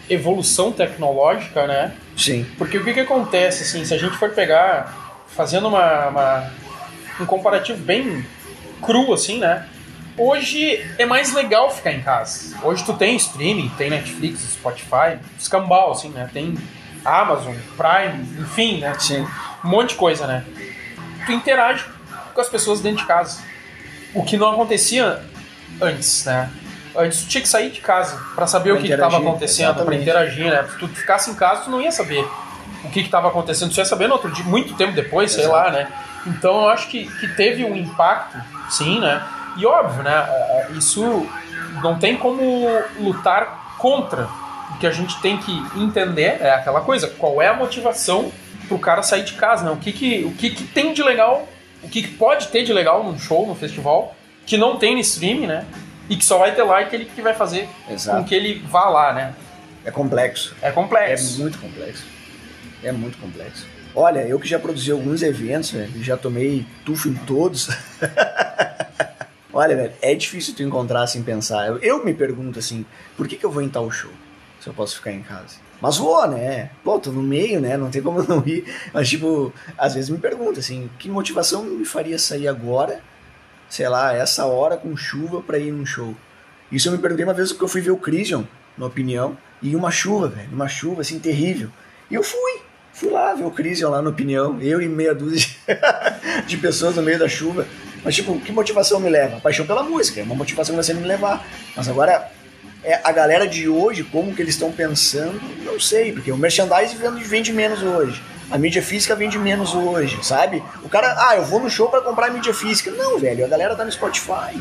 evolução 0.08 0.72
tecnológica, 0.72 1.66
né? 1.66 1.92
Sim. 2.16 2.46
Porque 2.56 2.78
o 2.78 2.84
que, 2.84 2.92
que 2.92 3.00
acontece, 3.00 3.62
assim, 3.62 3.84
se 3.84 3.94
a 3.94 3.98
gente 3.98 4.16
for 4.16 4.30
pegar, 4.30 5.24
fazendo 5.28 5.68
uma, 5.68 6.08
uma, 6.08 6.50
um 7.20 7.26
comparativo 7.26 7.78
bem 7.78 8.24
cru, 8.82 9.12
assim, 9.12 9.38
né? 9.38 9.66
Hoje 10.16 10.84
é 10.98 11.06
mais 11.06 11.32
legal 11.32 11.70
ficar 11.70 11.92
em 11.92 12.02
casa. 12.02 12.56
Hoje 12.62 12.84
tu 12.84 12.92
tem 12.92 13.14
streaming, 13.16 13.68
tem 13.78 13.88
Netflix, 13.88 14.40
Spotify, 14.40 15.18
escambau, 15.38 15.92
assim, 15.92 16.08
né? 16.08 16.28
Tem 16.32 16.58
Amazon, 17.04 17.54
Prime, 17.76 18.42
enfim, 18.42 18.78
né? 18.80 18.96
Sim. 18.98 19.26
Um 19.64 19.68
monte 19.68 19.90
de 19.90 19.94
coisa, 19.94 20.26
né? 20.26 20.44
Tu 21.24 21.32
interage 21.32 21.84
com 22.34 22.40
as 22.40 22.48
pessoas 22.48 22.80
dentro 22.80 23.02
de 23.02 23.06
casa. 23.06 23.40
O 24.12 24.24
que 24.24 24.36
não 24.36 24.50
acontecia 24.50 25.22
antes, 25.80 26.24
né? 26.24 26.50
Antes 26.98 27.22
tu 27.22 27.28
tinha 27.28 27.42
que 27.42 27.48
sair 27.48 27.70
de 27.70 27.80
casa 27.80 28.20
para 28.34 28.46
saber 28.46 28.70
pra 28.70 28.78
o 28.78 28.82
que 28.82 28.92
estava 28.92 29.18
acontecendo, 29.18 29.84
para 29.84 29.94
interagir, 29.94 30.50
né? 30.50 30.66
Se 30.70 30.78
tu 30.78 30.88
ficasse 30.88 31.30
em 31.30 31.34
casa, 31.34 31.62
tu 31.62 31.70
não 31.70 31.80
ia 31.80 31.92
saber 31.92 32.26
o 32.84 32.88
que 32.90 33.00
estava 33.00 33.28
acontecendo. 33.28 33.72
Tu 33.72 33.78
ia 33.78 33.84
saber 33.84 34.08
no 34.08 34.14
outro 34.14 34.30
dia, 34.30 34.44
muito 34.44 34.74
tempo 34.74 34.92
depois, 34.92 35.32
Exato. 35.32 35.46
sei 35.46 35.52
lá, 35.52 35.70
né? 35.70 35.88
Então 36.26 36.62
eu 36.62 36.68
acho 36.68 36.88
que, 36.88 37.06
que 37.18 37.28
teve 37.28 37.64
um 37.64 37.76
impacto, 37.76 38.36
sim, 38.70 39.00
né? 39.00 39.22
E 39.56 39.64
óbvio, 39.64 40.02
né? 40.02 40.66
Isso 40.76 41.26
não 41.82 41.98
tem 41.98 42.16
como 42.16 42.66
lutar 42.98 43.76
contra. 43.78 44.28
O 44.74 44.78
que 44.78 44.86
a 44.86 44.90
gente 44.90 45.20
tem 45.20 45.38
que 45.38 45.52
entender 45.76 46.38
é 46.40 46.50
aquela 46.50 46.80
coisa, 46.80 47.08
qual 47.08 47.40
é 47.40 47.48
a 47.48 47.54
motivação 47.54 48.30
pro 48.68 48.78
cara 48.78 49.02
sair 49.02 49.24
de 49.24 49.32
casa, 49.34 49.64
né? 49.64 49.70
O 49.70 49.76
que 49.76 49.92
que, 49.92 50.24
o 50.24 50.32
que, 50.32 50.50
que 50.50 50.64
tem 50.64 50.92
de 50.92 51.02
legal 51.02 51.48
o 51.82 51.88
que 51.88 52.06
pode 52.06 52.48
ter 52.48 52.64
de 52.64 52.72
legal 52.72 53.04
num 53.04 53.18
show, 53.18 53.46
no 53.46 53.54
festival, 53.54 54.14
que 54.46 54.56
não 54.56 54.76
tem 54.76 54.94
no 54.94 55.00
streaming, 55.00 55.46
né? 55.46 55.64
E 56.08 56.16
que 56.16 56.24
só 56.24 56.38
vai 56.38 56.54
ter 56.54 56.62
lá 56.62 56.80
aquele 56.80 57.04
que 57.04 57.20
vai 57.20 57.34
fazer 57.34 57.68
Exato. 57.88 58.18
com 58.18 58.24
que 58.24 58.34
ele 58.34 58.60
vá 58.66 58.88
lá, 58.88 59.12
né? 59.12 59.34
É 59.84 59.90
complexo. 59.90 60.54
É 60.60 60.70
complexo. 60.70 61.36
É 61.36 61.42
muito 61.42 61.58
complexo. 61.58 62.04
É 62.82 62.92
muito 62.92 63.18
complexo. 63.18 63.66
Olha, 63.94 64.20
eu 64.20 64.38
que 64.38 64.48
já 64.48 64.58
produzi 64.58 64.92
alguns 64.92 65.22
eventos, 65.22 65.70
velho, 65.70 66.02
já 66.02 66.16
tomei 66.16 66.64
tufo 66.84 67.08
em 67.08 67.14
todos. 67.14 67.68
Olha, 69.52 69.74
velho, 69.74 69.92
é 70.00 70.14
difícil 70.14 70.54
tu 70.54 70.62
encontrar 70.62 71.06
sem 71.06 71.22
pensar. 71.22 71.66
Eu, 71.66 71.78
eu, 71.78 72.04
me 72.04 72.14
pergunto 72.14 72.58
assim, 72.58 72.84
por 73.16 73.26
que, 73.26 73.36
que 73.36 73.44
eu 73.44 73.50
vou 73.50 73.62
em 73.62 73.68
tal 73.68 73.90
show 73.90 74.12
se 74.60 74.68
eu 74.68 74.74
posso 74.74 74.96
ficar 74.96 75.10
em 75.10 75.22
casa? 75.22 75.56
Mas 75.80 75.96
vou, 75.96 76.26
né? 76.28 76.70
Pô, 76.84 76.98
tô 76.98 77.10
no 77.10 77.22
meio, 77.22 77.60
né? 77.60 77.76
Não 77.76 77.90
tem 77.90 78.02
como 78.02 78.22
não 78.22 78.46
ir. 78.46 78.64
Mas, 78.92 79.08
tipo, 79.08 79.52
às 79.76 79.94
vezes 79.94 80.10
me 80.10 80.18
pergunta, 80.18 80.60
assim, 80.60 80.90
que 80.98 81.08
motivação 81.08 81.64
me 81.64 81.84
faria 81.84 82.18
sair 82.18 82.46
agora, 82.46 83.00
sei 83.68 83.88
lá, 83.88 84.14
essa 84.14 84.46
hora 84.46 84.76
com 84.76 84.96
chuva 84.96 85.40
para 85.42 85.58
ir 85.58 85.72
num 85.72 85.86
show? 85.86 86.14
Isso 86.70 86.88
eu 86.88 86.92
me 86.92 86.98
perguntei 86.98 87.24
uma 87.24 87.34
vez 87.34 87.52
que 87.52 87.62
eu 87.62 87.68
fui 87.68 87.80
ver 87.80 87.90
o 87.90 87.96
Crisium, 87.96 88.44
na 88.76 88.86
opinião, 88.86 89.36
e 89.62 89.74
uma 89.74 89.90
chuva, 89.90 90.28
velho, 90.28 90.48
uma 90.52 90.68
chuva, 90.68 91.00
assim, 91.00 91.18
terrível. 91.18 91.70
E 92.10 92.14
eu 92.14 92.22
fui, 92.22 92.60
fui 92.92 93.10
lá 93.10 93.34
ver 93.34 93.44
o 93.44 93.50
Crisium 93.50 93.90
lá 93.90 94.02
na 94.02 94.10
opinião, 94.10 94.60
eu 94.60 94.80
e 94.80 94.88
meia 94.88 95.14
dúzia 95.14 95.48
de 96.46 96.56
pessoas 96.56 96.96
no 96.96 97.02
meio 97.02 97.18
da 97.18 97.28
chuva. 97.28 97.66
Mas, 98.04 98.14
tipo, 98.14 98.38
que 98.40 98.52
motivação 98.52 99.00
me 99.00 99.08
leva? 99.08 99.40
Paixão 99.40 99.66
pela 99.66 99.82
música, 99.82 100.20
é 100.20 100.22
uma 100.22 100.34
motivação 100.34 100.72
que 100.72 100.76
vai 100.76 100.84
sempre 100.84 101.02
me 101.02 101.08
levar. 101.08 101.46
Mas 101.76 101.88
agora, 101.88 102.30
É, 102.84 103.00
a 103.02 103.10
galera 103.10 103.44
de 103.46 103.68
hoje, 103.68 104.04
como 104.04 104.32
que 104.32 104.40
eles 104.40 104.54
estão 104.54 104.70
pensando, 104.70 105.40
não 105.64 105.80
sei, 105.80 106.12
porque 106.12 106.30
o 106.30 106.36
merchandising 106.36 106.96
vende 107.24 107.52
menos 107.52 107.82
hoje. 107.82 108.22
A 108.50 108.56
mídia 108.56 108.82
física 108.82 109.14
vende 109.14 109.38
menos 109.38 109.74
hoje, 109.74 110.18
sabe? 110.22 110.62
O 110.82 110.88
cara, 110.88 111.14
ah, 111.28 111.36
eu 111.36 111.44
vou 111.44 111.60
no 111.60 111.68
show 111.68 111.88
para 111.88 112.00
comprar 112.00 112.30
mídia 112.30 112.54
física. 112.54 112.90
Não, 112.90 113.18
velho, 113.18 113.44
a 113.44 113.48
galera 113.48 113.76
tá 113.76 113.84
no 113.84 113.92
Spotify, 113.92 114.58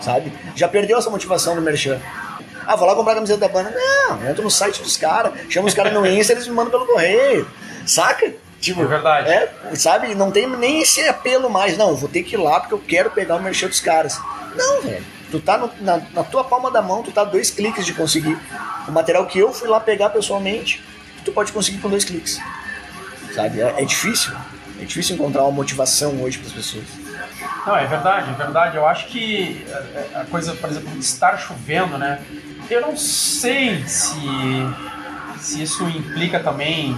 sabe? 0.00 0.32
Já 0.56 0.66
perdeu 0.66 0.98
essa 0.98 1.08
motivação 1.08 1.54
no 1.54 1.62
merchan. 1.62 2.00
Ah, 2.66 2.74
vou 2.74 2.88
lá 2.88 2.94
comprar 2.94 3.12
a 3.12 3.14
camiseta 3.16 3.38
da 3.38 3.48
banda. 3.48 3.72
Não, 3.72 4.28
entro 4.28 4.42
no 4.42 4.50
site 4.50 4.82
dos 4.82 4.96
caras, 4.96 5.32
chamo 5.48 5.68
os 5.68 5.74
caras 5.74 5.92
no 5.92 6.04
Insta, 6.04 6.32
eles 6.32 6.48
me 6.48 6.54
mandam 6.54 6.72
pelo 6.72 6.86
correio. 6.86 7.48
Saca? 7.86 8.32
Tipo, 8.60 8.82
é 8.82 8.86
verdade. 8.86 9.30
É, 9.30 9.52
sabe? 9.74 10.14
Não 10.14 10.32
tem 10.32 10.48
nem 10.48 10.80
esse 10.80 11.00
apelo 11.08 11.48
mais. 11.48 11.78
Não, 11.78 11.94
vou 11.94 12.08
ter 12.08 12.24
que 12.24 12.34
ir 12.34 12.38
lá 12.38 12.58
porque 12.58 12.74
eu 12.74 12.82
quero 12.86 13.10
pegar 13.10 13.36
o 13.36 13.42
merchan 13.42 13.68
dos 13.68 13.80
caras. 13.80 14.20
Não, 14.56 14.82
velho. 14.82 15.04
Tu 15.30 15.38
tá 15.40 15.56
no, 15.56 15.70
na, 15.80 16.02
na, 16.12 16.24
tua 16.24 16.42
palma 16.42 16.70
da 16.70 16.82
mão, 16.82 17.04
tu 17.04 17.12
tá 17.12 17.22
dois 17.22 17.48
cliques 17.50 17.86
de 17.86 17.94
conseguir. 17.94 18.36
O 18.88 18.92
material 18.92 19.24
que 19.26 19.38
eu 19.38 19.52
fui 19.52 19.68
lá 19.68 19.78
pegar 19.78 20.10
pessoalmente, 20.10 20.82
tu 21.24 21.30
pode 21.30 21.52
conseguir 21.52 21.78
com 21.78 21.88
dois 21.88 22.04
cliques 22.04 22.40
sabe? 23.34 23.60
É, 23.60 23.74
é 23.78 23.84
difícil. 23.84 24.32
É 24.80 24.84
difícil 24.84 25.14
encontrar 25.14 25.42
uma 25.42 25.52
motivação 25.52 26.22
hoje 26.22 26.38
para 26.38 26.48
as 26.48 26.54
pessoas. 26.54 26.84
Não, 27.66 27.76
é 27.76 27.86
verdade, 27.86 28.30
é 28.30 28.32
verdade. 28.32 28.76
Eu 28.76 28.86
acho 28.86 29.08
que 29.08 29.64
a 30.14 30.24
coisa, 30.24 30.54
por 30.54 30.70
exemplo, 30.70 30.90
de 30.90 31.04
estar 31.04 31.36
chovendo, 31.36 31.98
né? 31.98 32.20
Eu 32.70 32.80
não 32.80 32.96
sei 32.96 33.84
se, 33.86 34.18
se 35.38 35.62
isso 35.62 35.88
implica 35.88 36.40
também. 36.40 36.96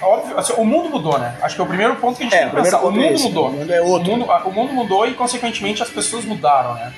Óbvio, 0.00 0.38
assim, 0.38 0.54
o 0.56 0.64
mundo 0.64 0.88
mudou, 0.88 1.18
né? 1.18 1.36
Acho 1.42 1.54
que 1.54 1.60
é 1.60 1.64
o 1.64 1.66
primeiro 1.66 1.96
ponto 1.96 2.16
que 2.16 2.22
a 2.22 2.26
gente 2.26 2.34
é, 2.34 2.40
tem 2.40 2.50
que 2.50 2.56
pensar. 2.56 2.80
O 2.80 2.90
mundo 2.90 3.04
é 3.04 3.12
esse, 3.12 3.24
mudou. 3.24 3.48
O 3.48 3.52
mundo 3.52 3.72
é 3.72 3.80
outro. 3.80 4.12
O 4.12 4.16
mundo, 4.16 4.30
o 4.46 4.52
mundo 4.52 4.72
mudou 4.72 5.06
e, 5.06 5.14
consequentemente, 5.14 5.82
as 5.82 5.90
pessoas 5.90 6.24
mudaram, 6.24 6.74
né? 6.74 6.92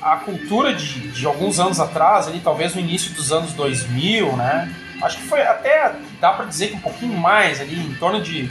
A 0.00 0.16
cultura 0.16 0.72
de, 0.72 1.10
de 1.10 1.26
alguns 1.26 1.60
anos 1.60 1.78
atrás, 1.78 2.26
ali, 2.26 2.40
talvez 2.40 2.74
no 2.74 2.80
início 2.80 3.12
dos 3.12 3.30
anos 3.30 3.52
2000, 3.52 4.34
né? 4.36 4.74
Acho 5.02 5.16
que 5.18 5.24
foi 5.24 5.42
até, 5.42 5.92
dá 6.20 6.32
para 6.32 6.44
dizer 6.44 6.68
que 6.68 6.76
um 6.76 6.80
pouquinho 6.80 7.14
mais 7.14 7.60
ali, 7.60 7.78
em 7.78 7.94
torno 7.94 8.20
de, 8.20 8.50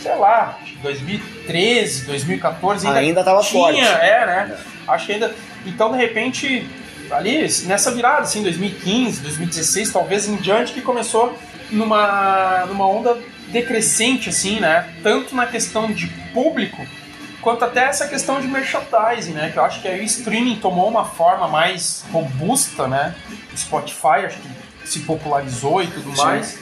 sei 0.00 0.14
lá, 0.16 0.58
2013, 0.82 2.06
2014. 2.06 2.86
Ainda, 2.86 2.98
ainda 2.98 3.24
tava 3.24 3.40
tinha, 3.42 3.62
forte. 3.62 3.80
É, 3.80 4.26
né? 4.26 4.56
É. 4.58 4.90
Acho 4.90 5.06
que 5.06 5.12
ainda. 5.12 5.34
Então, 5.64 5.92
de 5.92 5.98
repente, 5.98 6.68
ali, 7.10 7.48
nessa 7.64 7.90
virada, 7.92 8.22
assim, 8.22 8.42
2015, 8.42 9.20
2016, 9.20 9.92
talvez 9.92 10.28
em 10.28 10.36
diante, 10.36 10.72
que 10.72 10.80
começou 10.80 11.36
numa, 11.70 12.66
numa 12.66 12.86
onda 12.86 13.16
decrescente, 13.48 14.28
assim, 14.28 14.60
né? 14.60 14.88
Tanto 15.02 15.34
na 15.34 15.46
questão 15.46 15.90
de 15.90 16.06
público, 16.32 16.84
quanto 17.40 17.64
até 17.64 17.84
essa 17.84 18.06
questão 18.08 18.40
de 18.40 18.48
merchandising, 18.48 19.32
né? 19.32 19.50
Que 19.52 19.58
eu 19.58 19.64
acho 19.64 19.80
que 19.80 19.88
aí 19.88 20.00
o 20.00 20.04
streaming 20.04 20.56
tomou 20.56 20.88
uma 20.88 21.04
forma 21.04 21.48
mais 21.48 22.04
robusta, 22.12 22.86
né? 22.86 23.14
O 23.52 23.56
Spotify, 23.56 24.26
acho 24.26 24.38
que 24.38 24.48
se 24.86 25.00
popularizou 25.00 25.82
e 25.82 25.86
tudo 25.88 26.14
Sim. 26.14 26.22
mais. 26.22 26.58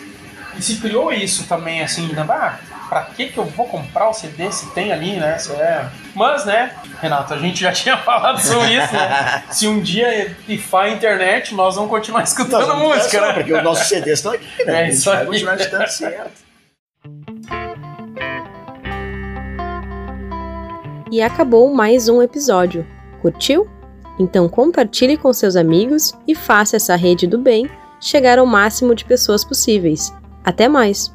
E 0.56 0.62
se 0.62 0.76
criou 0.76 1.12
isso 1.12 1.46
também, 1.46 1.82
assim, 1.82 2.12
né? 2.12 2.24
Ah, 2.28 2.58
pra 2.88 3.02
que 3.02 3.26
que 3.26 3.38
eu 3.38 3.44
vou 3.44 3.66
comprar 3.66 4.08
o 4.08 4.14
CD 4.14 4.50
se 4.52 4.70
tem 4.70 4.92
ali, 4.92 5.16
né? 5.16 5.36
É... 5.58 5.86
Mas, 6.14 6.44
né, 6.44 6.72
Renato, 7.00 7.34
a 7.34 7.38
gente 7.38 7.60
já 7.60 7.70
tinha 7.72 7.96
falado 7.96 8.40
sobre 8.40 8.74
isso, 8.74 8.92
né? 8.92 9.44
Se 9.50 9.66
um 9.66 9.80
dia 9.80 10.34
pifar 10.46 10.84
a 10.84 10.90
internet, 10.90 11.54
nós 11.54 11.74
vamos 11.74 11.90
continuar 11.90 12.22
escutando 12.22 12.66
vamos 12.66 12.96
música, 12.96 13.20
né? 13.20 13.32
Porque 13.34 13.52
os 13.52 13.62
nossos 13.62 13.88
CDs 13.88 14.18
estão 14.18 14.32
aqui, 14.32 14.64
né? 14.64 14.84
É 14.84 14.88
isso 14.88 15.10
aí. 15.10 15.16
vai 15.16 15.26
continuar 15.26 15.56
escutando 15.56 15.88
certo. 15.88 16.44
E 21.10 21.22
acabou 21.22 21.72
mais 21.72 22.08
um 22.08 22.22
episódio. 22.22 22.86
Curtiu? 23.20 23.68
Então 24.18 24.48
compartilhe 24.48 25.16
com 25.16 25.32
seus 25.32 25.56
amigos 25.56 26.12
e 26.26 26.34
faça 26.34 26.76
essa 26.76 26.94
rede 26.94 27.26
do 27.26 27.38
bem 27.38 27.68
chegar 28.04 28.38
ao 28.38 28.44
máximo 28.44 28.94
de 28.94 29.04
pessoas 29.04 29.42
possíveis. 29.42 30.12
Até 30.44 30.68
mais! 30.68 31.10